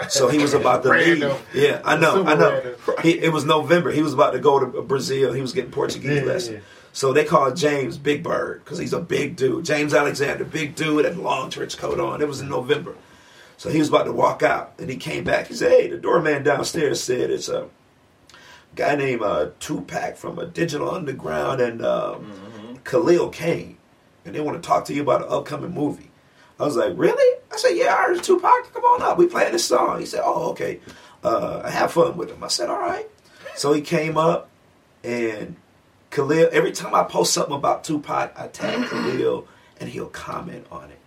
[0.08, 1.30] So he was about to Random.
[1.30, 1.40] leave.
[1.64, 2.74] Yeah, I know, Super I know.
[3.02, 3.90] He, it was November.
[3.90, 5.32] He was about to go to Brazil.
[5.32, 6.54] He was getting Portuguese Yeah, lessons.
[6.56, 6.60] yeah.
[6.94, 9.64] So they called James Big Bird because he's a big dude.
[9.66, 12.22] James Alexander, big dude, had a long trench coat on.
[12.22, 12.94] It was in November.
[13.58, 15.48] So he was about to walk out, and he came back.
[15.48, 17.68] He said, "Hey, the doorman downstairs said it's a
[18.74, 23.76] guy named uh, Tupac from a Digital Underground and um, Khalil Kane,
[24.24, 26.07] and they want to talk to you about an upcoming movie."
[26.58, 28.72] I was like, "Really?" I said, "Yeah, I heard Tupac.
[28.72, 29.18] Come on up.
[29.18, 30.80] We playing this song." He said, "Oh, okay.
[31.22, 33.08] Uh, I have fun with him." I said, "All right."
[33.56, 34.48] So he came up,
[35.04, 35.56] and
[36.10, 36.48] Khalil.
[36.52, 39.46] Every time I post something about Tupac, I tag Khalil,
[39.80, 40.98] and he'll comment on it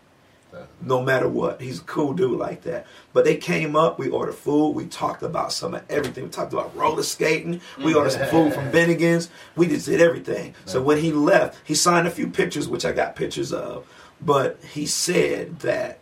[0.82, 1.62] no matter what.
[1.62, 2.86] He's a cool dude like that.
[3.14, 6.26] But they came up, we ordered food, we talked about some of everything.
[6.26, 10.56] We talked about roller skating, we ordered some food from Bennigan's, we just did everything.
[10.66, 13.88] So when he left, he signed a few pictures, which I got pictures of,
[14.22, 16.00] but he said that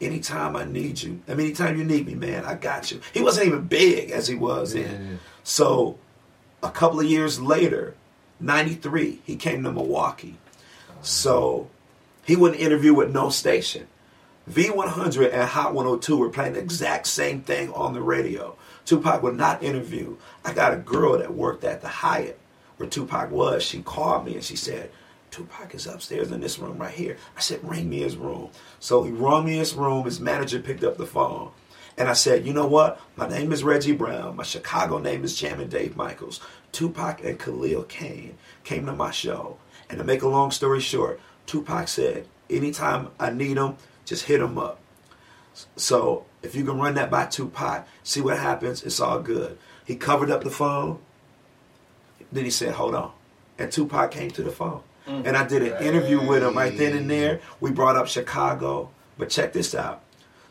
[0.00, 3.00] anytime I need you, I mean, anytime you need me, man, I got you.
[3.12, 5.20] He wasn't even big as he was Yeah, then.
[5.42, 5.98] So
[6.62, 7.94] a couple of years later,
[8.40, 10.36] 93, he came to Milwaukee.
[11.02, 11.68] So
[12.24, 13.86] he wouldn't interview with no station.
[14.50, 18.56] V100 and Hot 102 were playing the exact same thing on the radio.
[18.84, 20.16] Tupac would not interview.
[20.44, 22.38] I got a girl that worked at the Hyatt
[22.76, 23.62] where Tupac was.
[23.62, 24.90] She called me and she said,
[25.30, 27.16] Tupac is upstairs in this room right here.
[27.36, 28.50] I said, ring me his room.
[28.78, 30.04] So he rung me his room.
[30.04, 31.50] His manager picked up the phone.
[31.96, 33.00] And I said, you know what?
[33.16, 34.36] My name is Reggie Brown.
[34.36, 36.40] My Chicago name is Jammin' Dave Michaels.
[36.72, 39.58] Tupac and Khalil Kane came to my show.
[39.88, 44.40] And to make a long story short, Tupac said, anytime I need him, just hit
[44.40, 44.80] him up.
[45.76, 49.58] So if you can run that by Tupac, see what happens, it's all good.
[49.84, 51.00] He covered up the phone.
[52.32, 53.12] Then he said, hold on.
[53.58, 54.82] And Tupac came to the phone.
[55.06, 57.40] And I did an interview with him right then and there.
[57.60, 58.90] We brought up Chicago.
[59.18, 60.02] But check this out.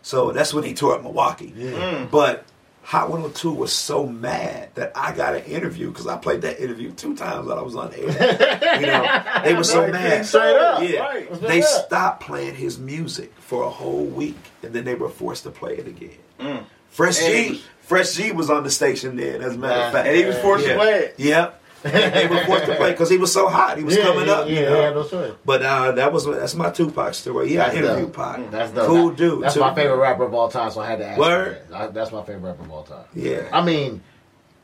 [0.01, 1.53] So that's when he tore up Milwaukee.
[1.55, 2.07] Yeah.
[2.12, 2.45] But
[2.83, 6.91] Hot 102 was so mad that I got an interview because I played that interview
[6.91, 8.79] two times while I was on air.
[8.79, 10.25] you know, they were so mad.
[10.25, 11.41] straight up, Yeah, right.
[11.41, 11.67] they up.
[11.67, 15.77] stopped playing his music for a whole week, and then they were forced to play
[15.77, 16.17] it again.
[16.39, 16.63] Mm.
[16.89, 19.91] Fresh And G, was- Fresh G was on the station then, as a matter of
[19.93, 20.07] fact.
[20.07, 20.73] And he was forced yeah.
[20.73, 21.15] to play it.
[21.19, 21.59] Yep.
[21.83, 23.77] They were forced to play because he was so hot.
[23.77, 24.47] He was Yeah, coming yeah, up.
[24.49, 24.81] yeah, you know?
[24.81, 25.33] had no choice.
[25.45, 27.53] But uh, that was that's my Tupac story.
[27.53, 28.15] Yeah, I That's interviewed dope.
[28.15, 28.51] Pac.
[28.51, 28.87] That's dope.
[28.87, 29.43] Cool dude.
[29.43, 29.59] That's too.
[29.61, 31.19] my favorite rapper of all time, so I had to ask.
[31.19, 31.61] Word?
[31.69, 31.93] that.
[31.93, 33.05] That's my favorite rapper of all time.
[33.15, 33.47] Yeah.
[33.53, 34.01] I mean,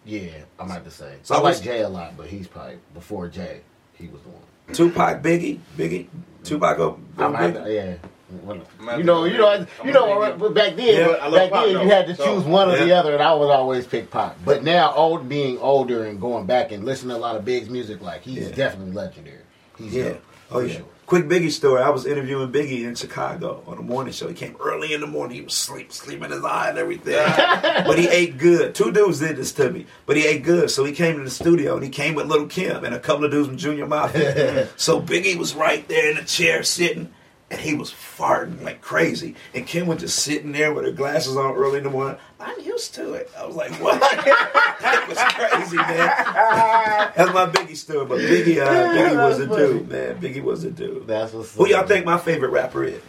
[0.06, 1.16] yeah, I might have to say.
[1.24, 3.62] So I I like Jay a lot, but he's probably before Jay.
[3.94, 4.42] He was the one.
[4.74, 6.08] Tupac, Biggie, Biggie,
[6.44, 6.78] Tupac.
[6.78, 7.74] Go, I might, Biggie.
[8.02, 8.08] yeah.
[8.44, 9.86] Well, I'm You know, you know, Biggie.
[9.86, 10.36] you know.
[10.38, 11.82] but Back then, Yeah, back Pac, then, though.
[11.84, 14.38] you had to So- choose one or the other, and I would always pick pop.
[14.44, 17.70] But now, old being older and going back and listening to a lot of Big's
[17.70, 18.56] music, like he's Yeah.
[18.56, 19.40] definitely legendary.
[19.78, 20.04] He's Yeah.
[20.04, 20.22] dope,
[20.52, 20.74] Oh yeah.
[20.76, 20.82] sure.
[21.08, 21.84] Quick Biggie story.
[21.84, 24.28] I was interviewing Biggie in Chicago on a morning show.
[24.28, 25.36] He came early in the morning.
[25.38, 27.14] He was sleep, sleeping his eye and everything.
[27.86, 28.74] but he ate good.
[28.74, 30.72] Two dudes did this to me, but he ate good.
[30.72, 33.24] So he came to the studio and he came with Lil' Kim and a couple
[33.24, 34.68] of dudes from Junior Mafia.
[34.78, 37.12] so Biggie was right there in the chair sitting.
[37.56, 39.34] And he was farting like crazy.
[39.54, 42.18] And Kim was just sitting there with her glasses on early in the morning.
[42.38, 43.32] I'm used to it.
[43.38, 43.98] I was like, what?
[44.02, 45.88] that was crazy, man.
[47.16, 48.06] That's my Biggie story.
[48.06, 50.20] But Biggie, uh, Biggie was a dude, man.
[50.20, 51.08] Biggie was a dude.
[51.08, 51.56] That's what's.
[51.56, 53.02] Who y'all think my favorite rapper is?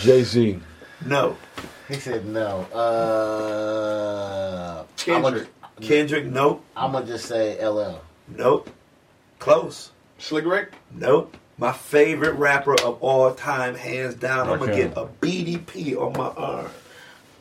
[0.00, 0.60] Jay Z.
[1.06, 1.38] No.
[1.88, 2.66] He said no.
[2.74, 4.04] Uh,
[4.98, 5.48] Kendrick.
[5.80, 6.62] Kendrick, nope.
[6.76, 8.02] I'm gonna just say LL.
[8.28, 8.68] Nope.
[9.38, 9.90] Close.
[10.18, 10.74] Slick Rick.
[10.90, 11.34] Nope.
[11.58, 14.48] My favorite rapper of all time, hands down.
[14.50, 14.82] I'm gonna Okay.
[14.88, 16.66] get a BDP on my arm.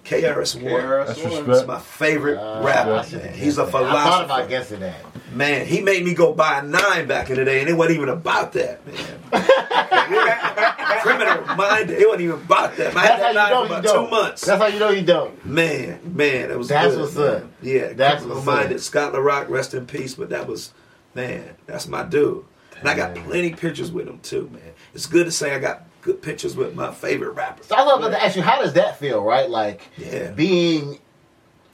[0.05, 0.63] KRS One.
[0.71, 1.45] KRS That's One.
[1.47, 1.67] respect.
[1.67, 3.17] My favorite Uh, rapper.
[3.17, 3.33] Man.
[3.33, 3.97] He's a philosopher.
[3.97, 5.03] I thought about guessing that.
[5.33, 7.97] Man, he made me go buy a nine back in the day, and it wasn't
[7.97, 8.95] even about that, man.
[11.01, 11.99] Criminal minded.
[11.99, 12.93] It wasn't even about that.
[12.93, 14.05] Man, I had That's that how you nine know for you about don't.
[14.05, 14.45] two months.
[14.45, 15.45] That's how you know you don't.
[15.45, 17.27] Man, man, it was That's good, what's man.
[17.35, 17.43] up.
[17.61, 18.75] Yeah, That's criminal what's minded.
[18.77, 18.81] up.
[18.81, 20.13] Scott La Rock, rest in peace.
[20.15, 20.71] But that was,
[21.13, 22.45] man, that's my dude.
[22.79, 24.61] And I got plenty pictures with him too, man.
[24.93, 27.67] It's good to say I got good pictures with my favorite rappers.
[27.67, 29.49] So I love to ask you, how does that feel, right?
[29.49, 30.31] Like Yeah.
[30.31, 30.99] being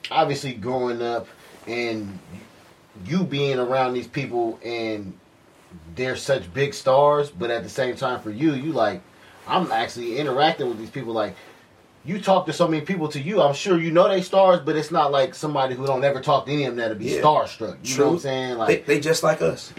[0.09, 1.27] obviously growing up
[1.67, 2.19] and
[3.05, 5.13] you being around these people and
[5.95, 9.01] they're such big stars, but at the same time for you, you like
[9.47, 11.35] I'm actually interacting with these people like
[12.03, 14.75] you talk to so many people to you, I'm sure you know they stars, but
[14.75, 17.21] it's not like somebody who don't ever talk to any of them that'll be Yeah.
[17.21, 17.77] starstruck.
[17.87, 18.19] You know what I'm True.
[18.19, 18.49] saying?
[18.53, 19.71] They, Like they just like us.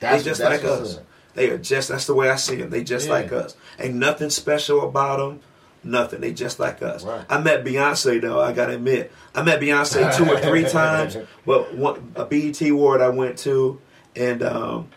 [0.00, 1.00] That's they just that's like us.
[1.34, 1.88] They are just.
[1.88, 2.70] That's the way I see them.
[2.70, 3.12] They just Yeah.
[3.14, 3.56] like us.
[3.78, 5.40] Ain't nothing special about them.
[5.82, 6.20] Nothing.
[6.20, 7.04] They just like us.
[7.04, 7.24] Right.
[7.30, 8.40] I met Beyonce though.
[8.40, 11.16] I gotta admit, I met Beyonce two or three times.
[11.46, 13.80] But one a BET award I went to,
[14.16, 14.88] and um,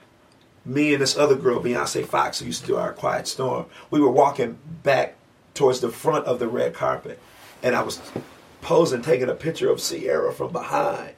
[0.65, 4.01] me and this other girl, Beyonce Fox, who used to do our Quiet Storm, we
[4.01, 5.15] were walking back
[5.53, 7.19] towards the front of the red carpet,
[7.61, 8.01] and I was
[8.61, 11.11] posing, taking a picture of Sierra from behind,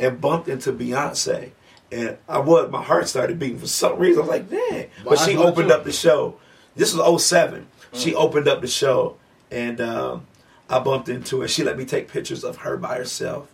[0.00, 1.50] and bumped into Beyonce.
[1.92, 4.22] And I was, my heart started beating for some reason.
[4.22, 4.88] I was like, man.
[5.04, 6.38] But she opened up the show.
[6.74, 7.66] This was 07.
[7.92, 9.18] She opened up the show,
[9.50, 10.26] and um,
[10.70, 11.48] I bumped into her.
[11.48, 13.52] She let me take pictures of her by herself,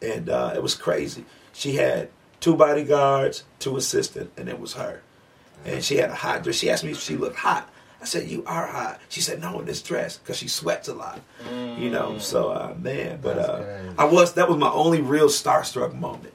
[0.00, 1.26] and uh, it was crazy.
[1.52, 2.08] She had
[2.40, 5.02] two bodyguards, two assistants, and it was her.
[5.66, 6.56] And she had a hot dress.
[6.56, 7.70] She asked me if she looked hot.
[8.00, 10.94] I said, "You are hot." She said, "No, in this dress, because she sweats a
[10.94, 11.20] lot."
[11.50, 12.18] You know.
[12.18, 13.62] So, uh, man, but uh.
[13.98, 14.34] I was.
[14.34, 16.34] That was my only real starstruck moment.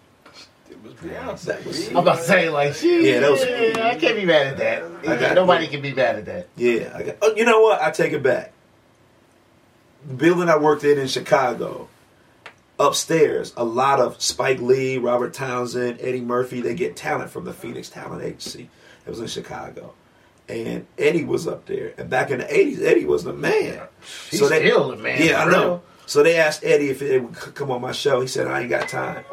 [1.03, 1.41] It was Beyonce.
[1.45, 1.87] That was.
[1.89, 4.83] I'm about to say like she Yeah, that was- I can't be mad at that.
[5.07, 6.47] I got- Nobody can be mad at that.
[6.57, 7.81] Yeah, I got, oh, you know what?
[7.81, 8.51] I take it back.
[10.07, 11.87] The building I worked in in Chicago,
[12.79, 17.53] upstairs, a lot of Spike Lee, Robert Townsend, Eddie Murphy, they get talent from the
[17.53, 18.69] Phoenix Talent Agency.
[19.05, 19.93] It was in Chicago.
[20.47, 21.93] And Eddie was up there.
[21.97, 23.81] And back in the 80s, Eddie was the man.
[24.31, 25.63] He's still the man, Yeah, I for know.
[25.65, 25.83] real.
[26.07, 28.19] So they asked Eddie if it would c- come on my show.
[28.21, 29.23] He said, I ain't got time.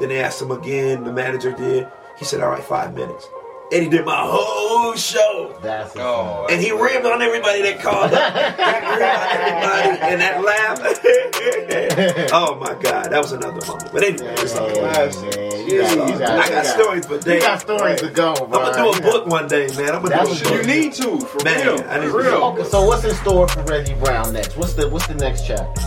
[0.00, 1.04] Then they asked him again.
[1.04, 1.88] The manager did.
[2.18, 3.28] He said, all right, five minutes.
[3.72, 5.56] Eddie did my whole show.
[5.62, 8.32] That's Oh, And he ribbed on everybody that called up.
[8.34, 10.78] He ribbed on everybody and that laugh.
[12.32, 13.90] oh my God, that was another moment.
[13.92, 15.14] But anyway, it's all right.
[15.66, 18.60] You got, you got, I you got stories for You got stories to go, bro.
[18.60, 19.94] I'm gonna do a book one day, man.
[19.94, 20.66] I'm gonna That do a book.
[20.66, 21.84] You need to, for Man, real.
[21.88, 22.42] I need for to- real.
[22.44, 24.56] Okay, so what's in store for Reggie Brown next?
[24.58, 25.80] What's the what's the next chapter?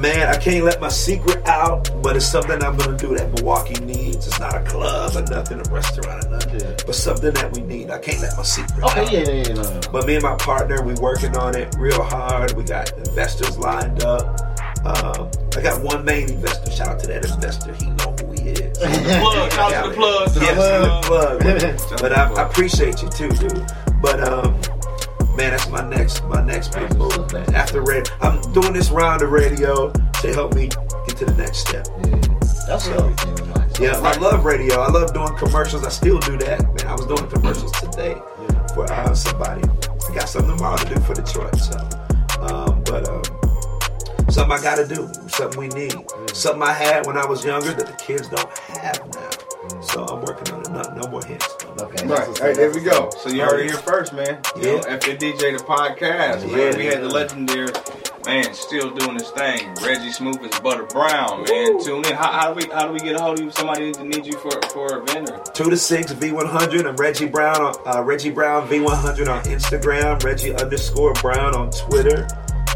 [0.00, 3.82] Man, I can't let my secret out, but it's something I'm gonna do that Milwaukee
[3.84, 4.26] needs.
[4.28, 6.76] It's not a club or nothing, a restaurant or nothing, Yeah.
[6.86, 7.90] but something that we need.
[7.90, 9.12] I can't let my secret Okay, out.
[9.12, 9.54] yeah, yeah, yeah.
[9.54, 9.80] No, no.
[9.90, 12.52] But me and my partner, we working on it real hard.
[12.52, 14.40] We got investors lined up.
[14.86, 16.70] Um, I got one main investor.
[16.70, 17.74] Shout out to that investor.
[17.74, 18.78] He know who he is.
[18.78, 20.28] Plug, shout out to the plug.
[20.36, 22.00] Yes, Shout the to the plug.
[22.00, 23.66] But I, I appreciate you too, dude.
[24.00, 24.54] But um,
[25.38, 27.32] man, that's my next my next big move.
[27.54, 30.66] After radio, I'm doing this round of radio to help me
[31.06, 31.86] get to the next step.
[32.66, 33.82] That's So, everything.
[33.82, 34.80] Yeah, I love radio.
[34.80, 35.84] I love doing commercials.
[35.84, 36.86] I still do that, man.
[36.88, 38.14] I was doing commercials today
[38.74, 39.62] for uh, somebody.
[39.62, 41.56] I got something tomorrow to do for Detroit.
[41.56, 41.78] So,
[42.40, 43.22] um, but um,
[44.28, 45.08] something I got to do.
[45.28, 45.94] Something we need.
[46.32, 49.37] Something I had when I was younger that the kids don't have now.
[49.82, 50.70] So I'm working on it.
[50.70, 51.46] No, no more hints.
[51.80, 52.06] Okay.
[52.06, 53.10] Right, hey, there we go.
[53.18, 54.40] So you heard it here first, man.
[54.56, 54.96] You know, Yeah.
[54.96, 56.56] The podcast, Yeah.
[56.56, 56.76] man.
[56.76, 57.72] We had the legendary
[58.26, 59.74] man still doing his thing.
[59.84, 61.82] Reggie Smooth is Butter Brown, man.
[61.82, 62.14] Tune in.
[62.14, 63.50] How, how do we how do we get a hold of you?
[63.50, 65.40] Somebody that need you for for a vendor.
[65.54, 66.86] Two to six V100.
[66.86, 70.22] I'm Reggie Brown on uh, Reggie Brown V100 on Instagram.
[70.22, 72.26] Reggie underscore Brown on Twitter.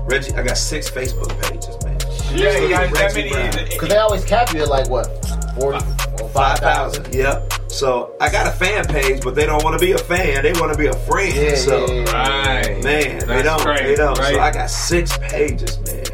[0.05, 1.99] Reggie, I got six Facebook pages, man.
[2.36, 3.76] Yeah, you got that many.
[3.78, 5.07] Cause they always cap you at like what,
[5.55, 5.78] forty
[6.21, 7.15] or five thousand.
[7.15, 7.53] Yep.
[7.69, 10.43] So I got a fan page, but they don't want to be a fan.
[10.43, 11.35] They want to be a friend.
[11.35, 12.13] Yeah, so yeah, yeah.
[12.13, 12.85] Right.
[12.85, 13.61] man, they That's don't.
[13.61, 14.19] crazy, they don't.
[14.19, 14.35] right?
[14.35, 16.05] So I got six pages, man.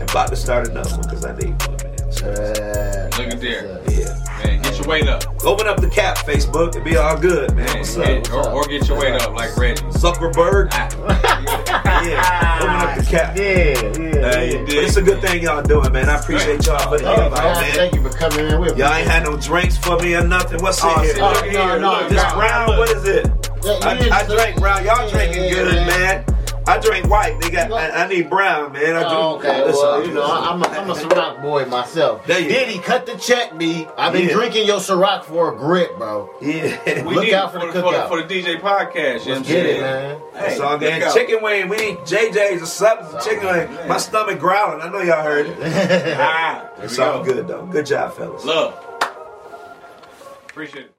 [0.00, 2.12] I'm about to start another one because I need one, man.
[2.12, 3.62] So, Uh, Look at there.
[3.66, 3.98] that's what's up.
[3.98, 4.07] yeah.
[4.88, 5.44] Man, weight up.
[5.44, 6.68] Open up the cap, Facebook.
[6.70, 7.66] It'll be all good, man.
[7.66, 8.34] Man, What's get- up?
[8.34, 9.82] or, or get your weight up like Reggie.
[9.84, 10.68] Zuckerberg.
[10.72, 11.34] Ah.
[11.98, 12.58] Yeah.
[12.62, 13.36] Open up the cap.
[13.36, 14.30] Yeah, yeah.
[14.30, 14.64] Hey, yeah.
[14.64, 16.08] but it's a good thing y'all doing, man.
[16.08, 17.72] I appreciate y'all for the Oh, invite, man, man.
[17.74, 18.60] Thank you for coming in.
[18.60, 20.62] We Y'all ain't had no drinks for me or nothing.
[20.62, 21.14] What's Oh, in here?
[21.18, 23.26] Oh, here, no, no, This now, brown, what is it?
[23.64, 24.84] Yeah, I, you I drank brown.
[24.84, 25.86] Y'all drinking yeah, good, yeah.
[25.86, 26.24] man.
[26.68, 27.40] I drink white.
[27.40, 27.72] They got.
[27.72, 28.94] I, I need brown, man.
[28.96, 29.12] I drink.
[29.14, 32.26] Oh, okay, Listen, well, you know, I- I'm a, I'm a Ciroc boy myself.
[32.26, 33.86] There you Diddy, cut the check, B.
[33.96, 34.34] I've been Yeah.
[34.34, 36.28] drinking your Ciroc for a grip, bro.
[36.42, 36.76] Yeah.
[37.08, 38.08] We Look need out it for the for, the, cookout.
[38.08, 39.24] for the DJ podcast.
[39.26, 39.80] You know what I'm Let's get it, saying?
[39.80, 40.20] man.
[40.34, 41.02] That's all good.
[41.02, 41.14] out.
[41.14, 41.68] Chicken wing.
[41.68, 43.20] We need JJ's or something.
[43.22, 43.74] Chicken wing.
[43.74, 43.88] man.
[43.88, 44.82] My stomach growling.
[44.82, 45.56] I know y'all heard it.
[46.20, 47.32] Ah, It's all go.
[47.32, 47.64] good though.
[47.66, 48.44] Good job, fellas.
[48.44, 48.74] Love.
[50.50, 50.92] Appreciate it.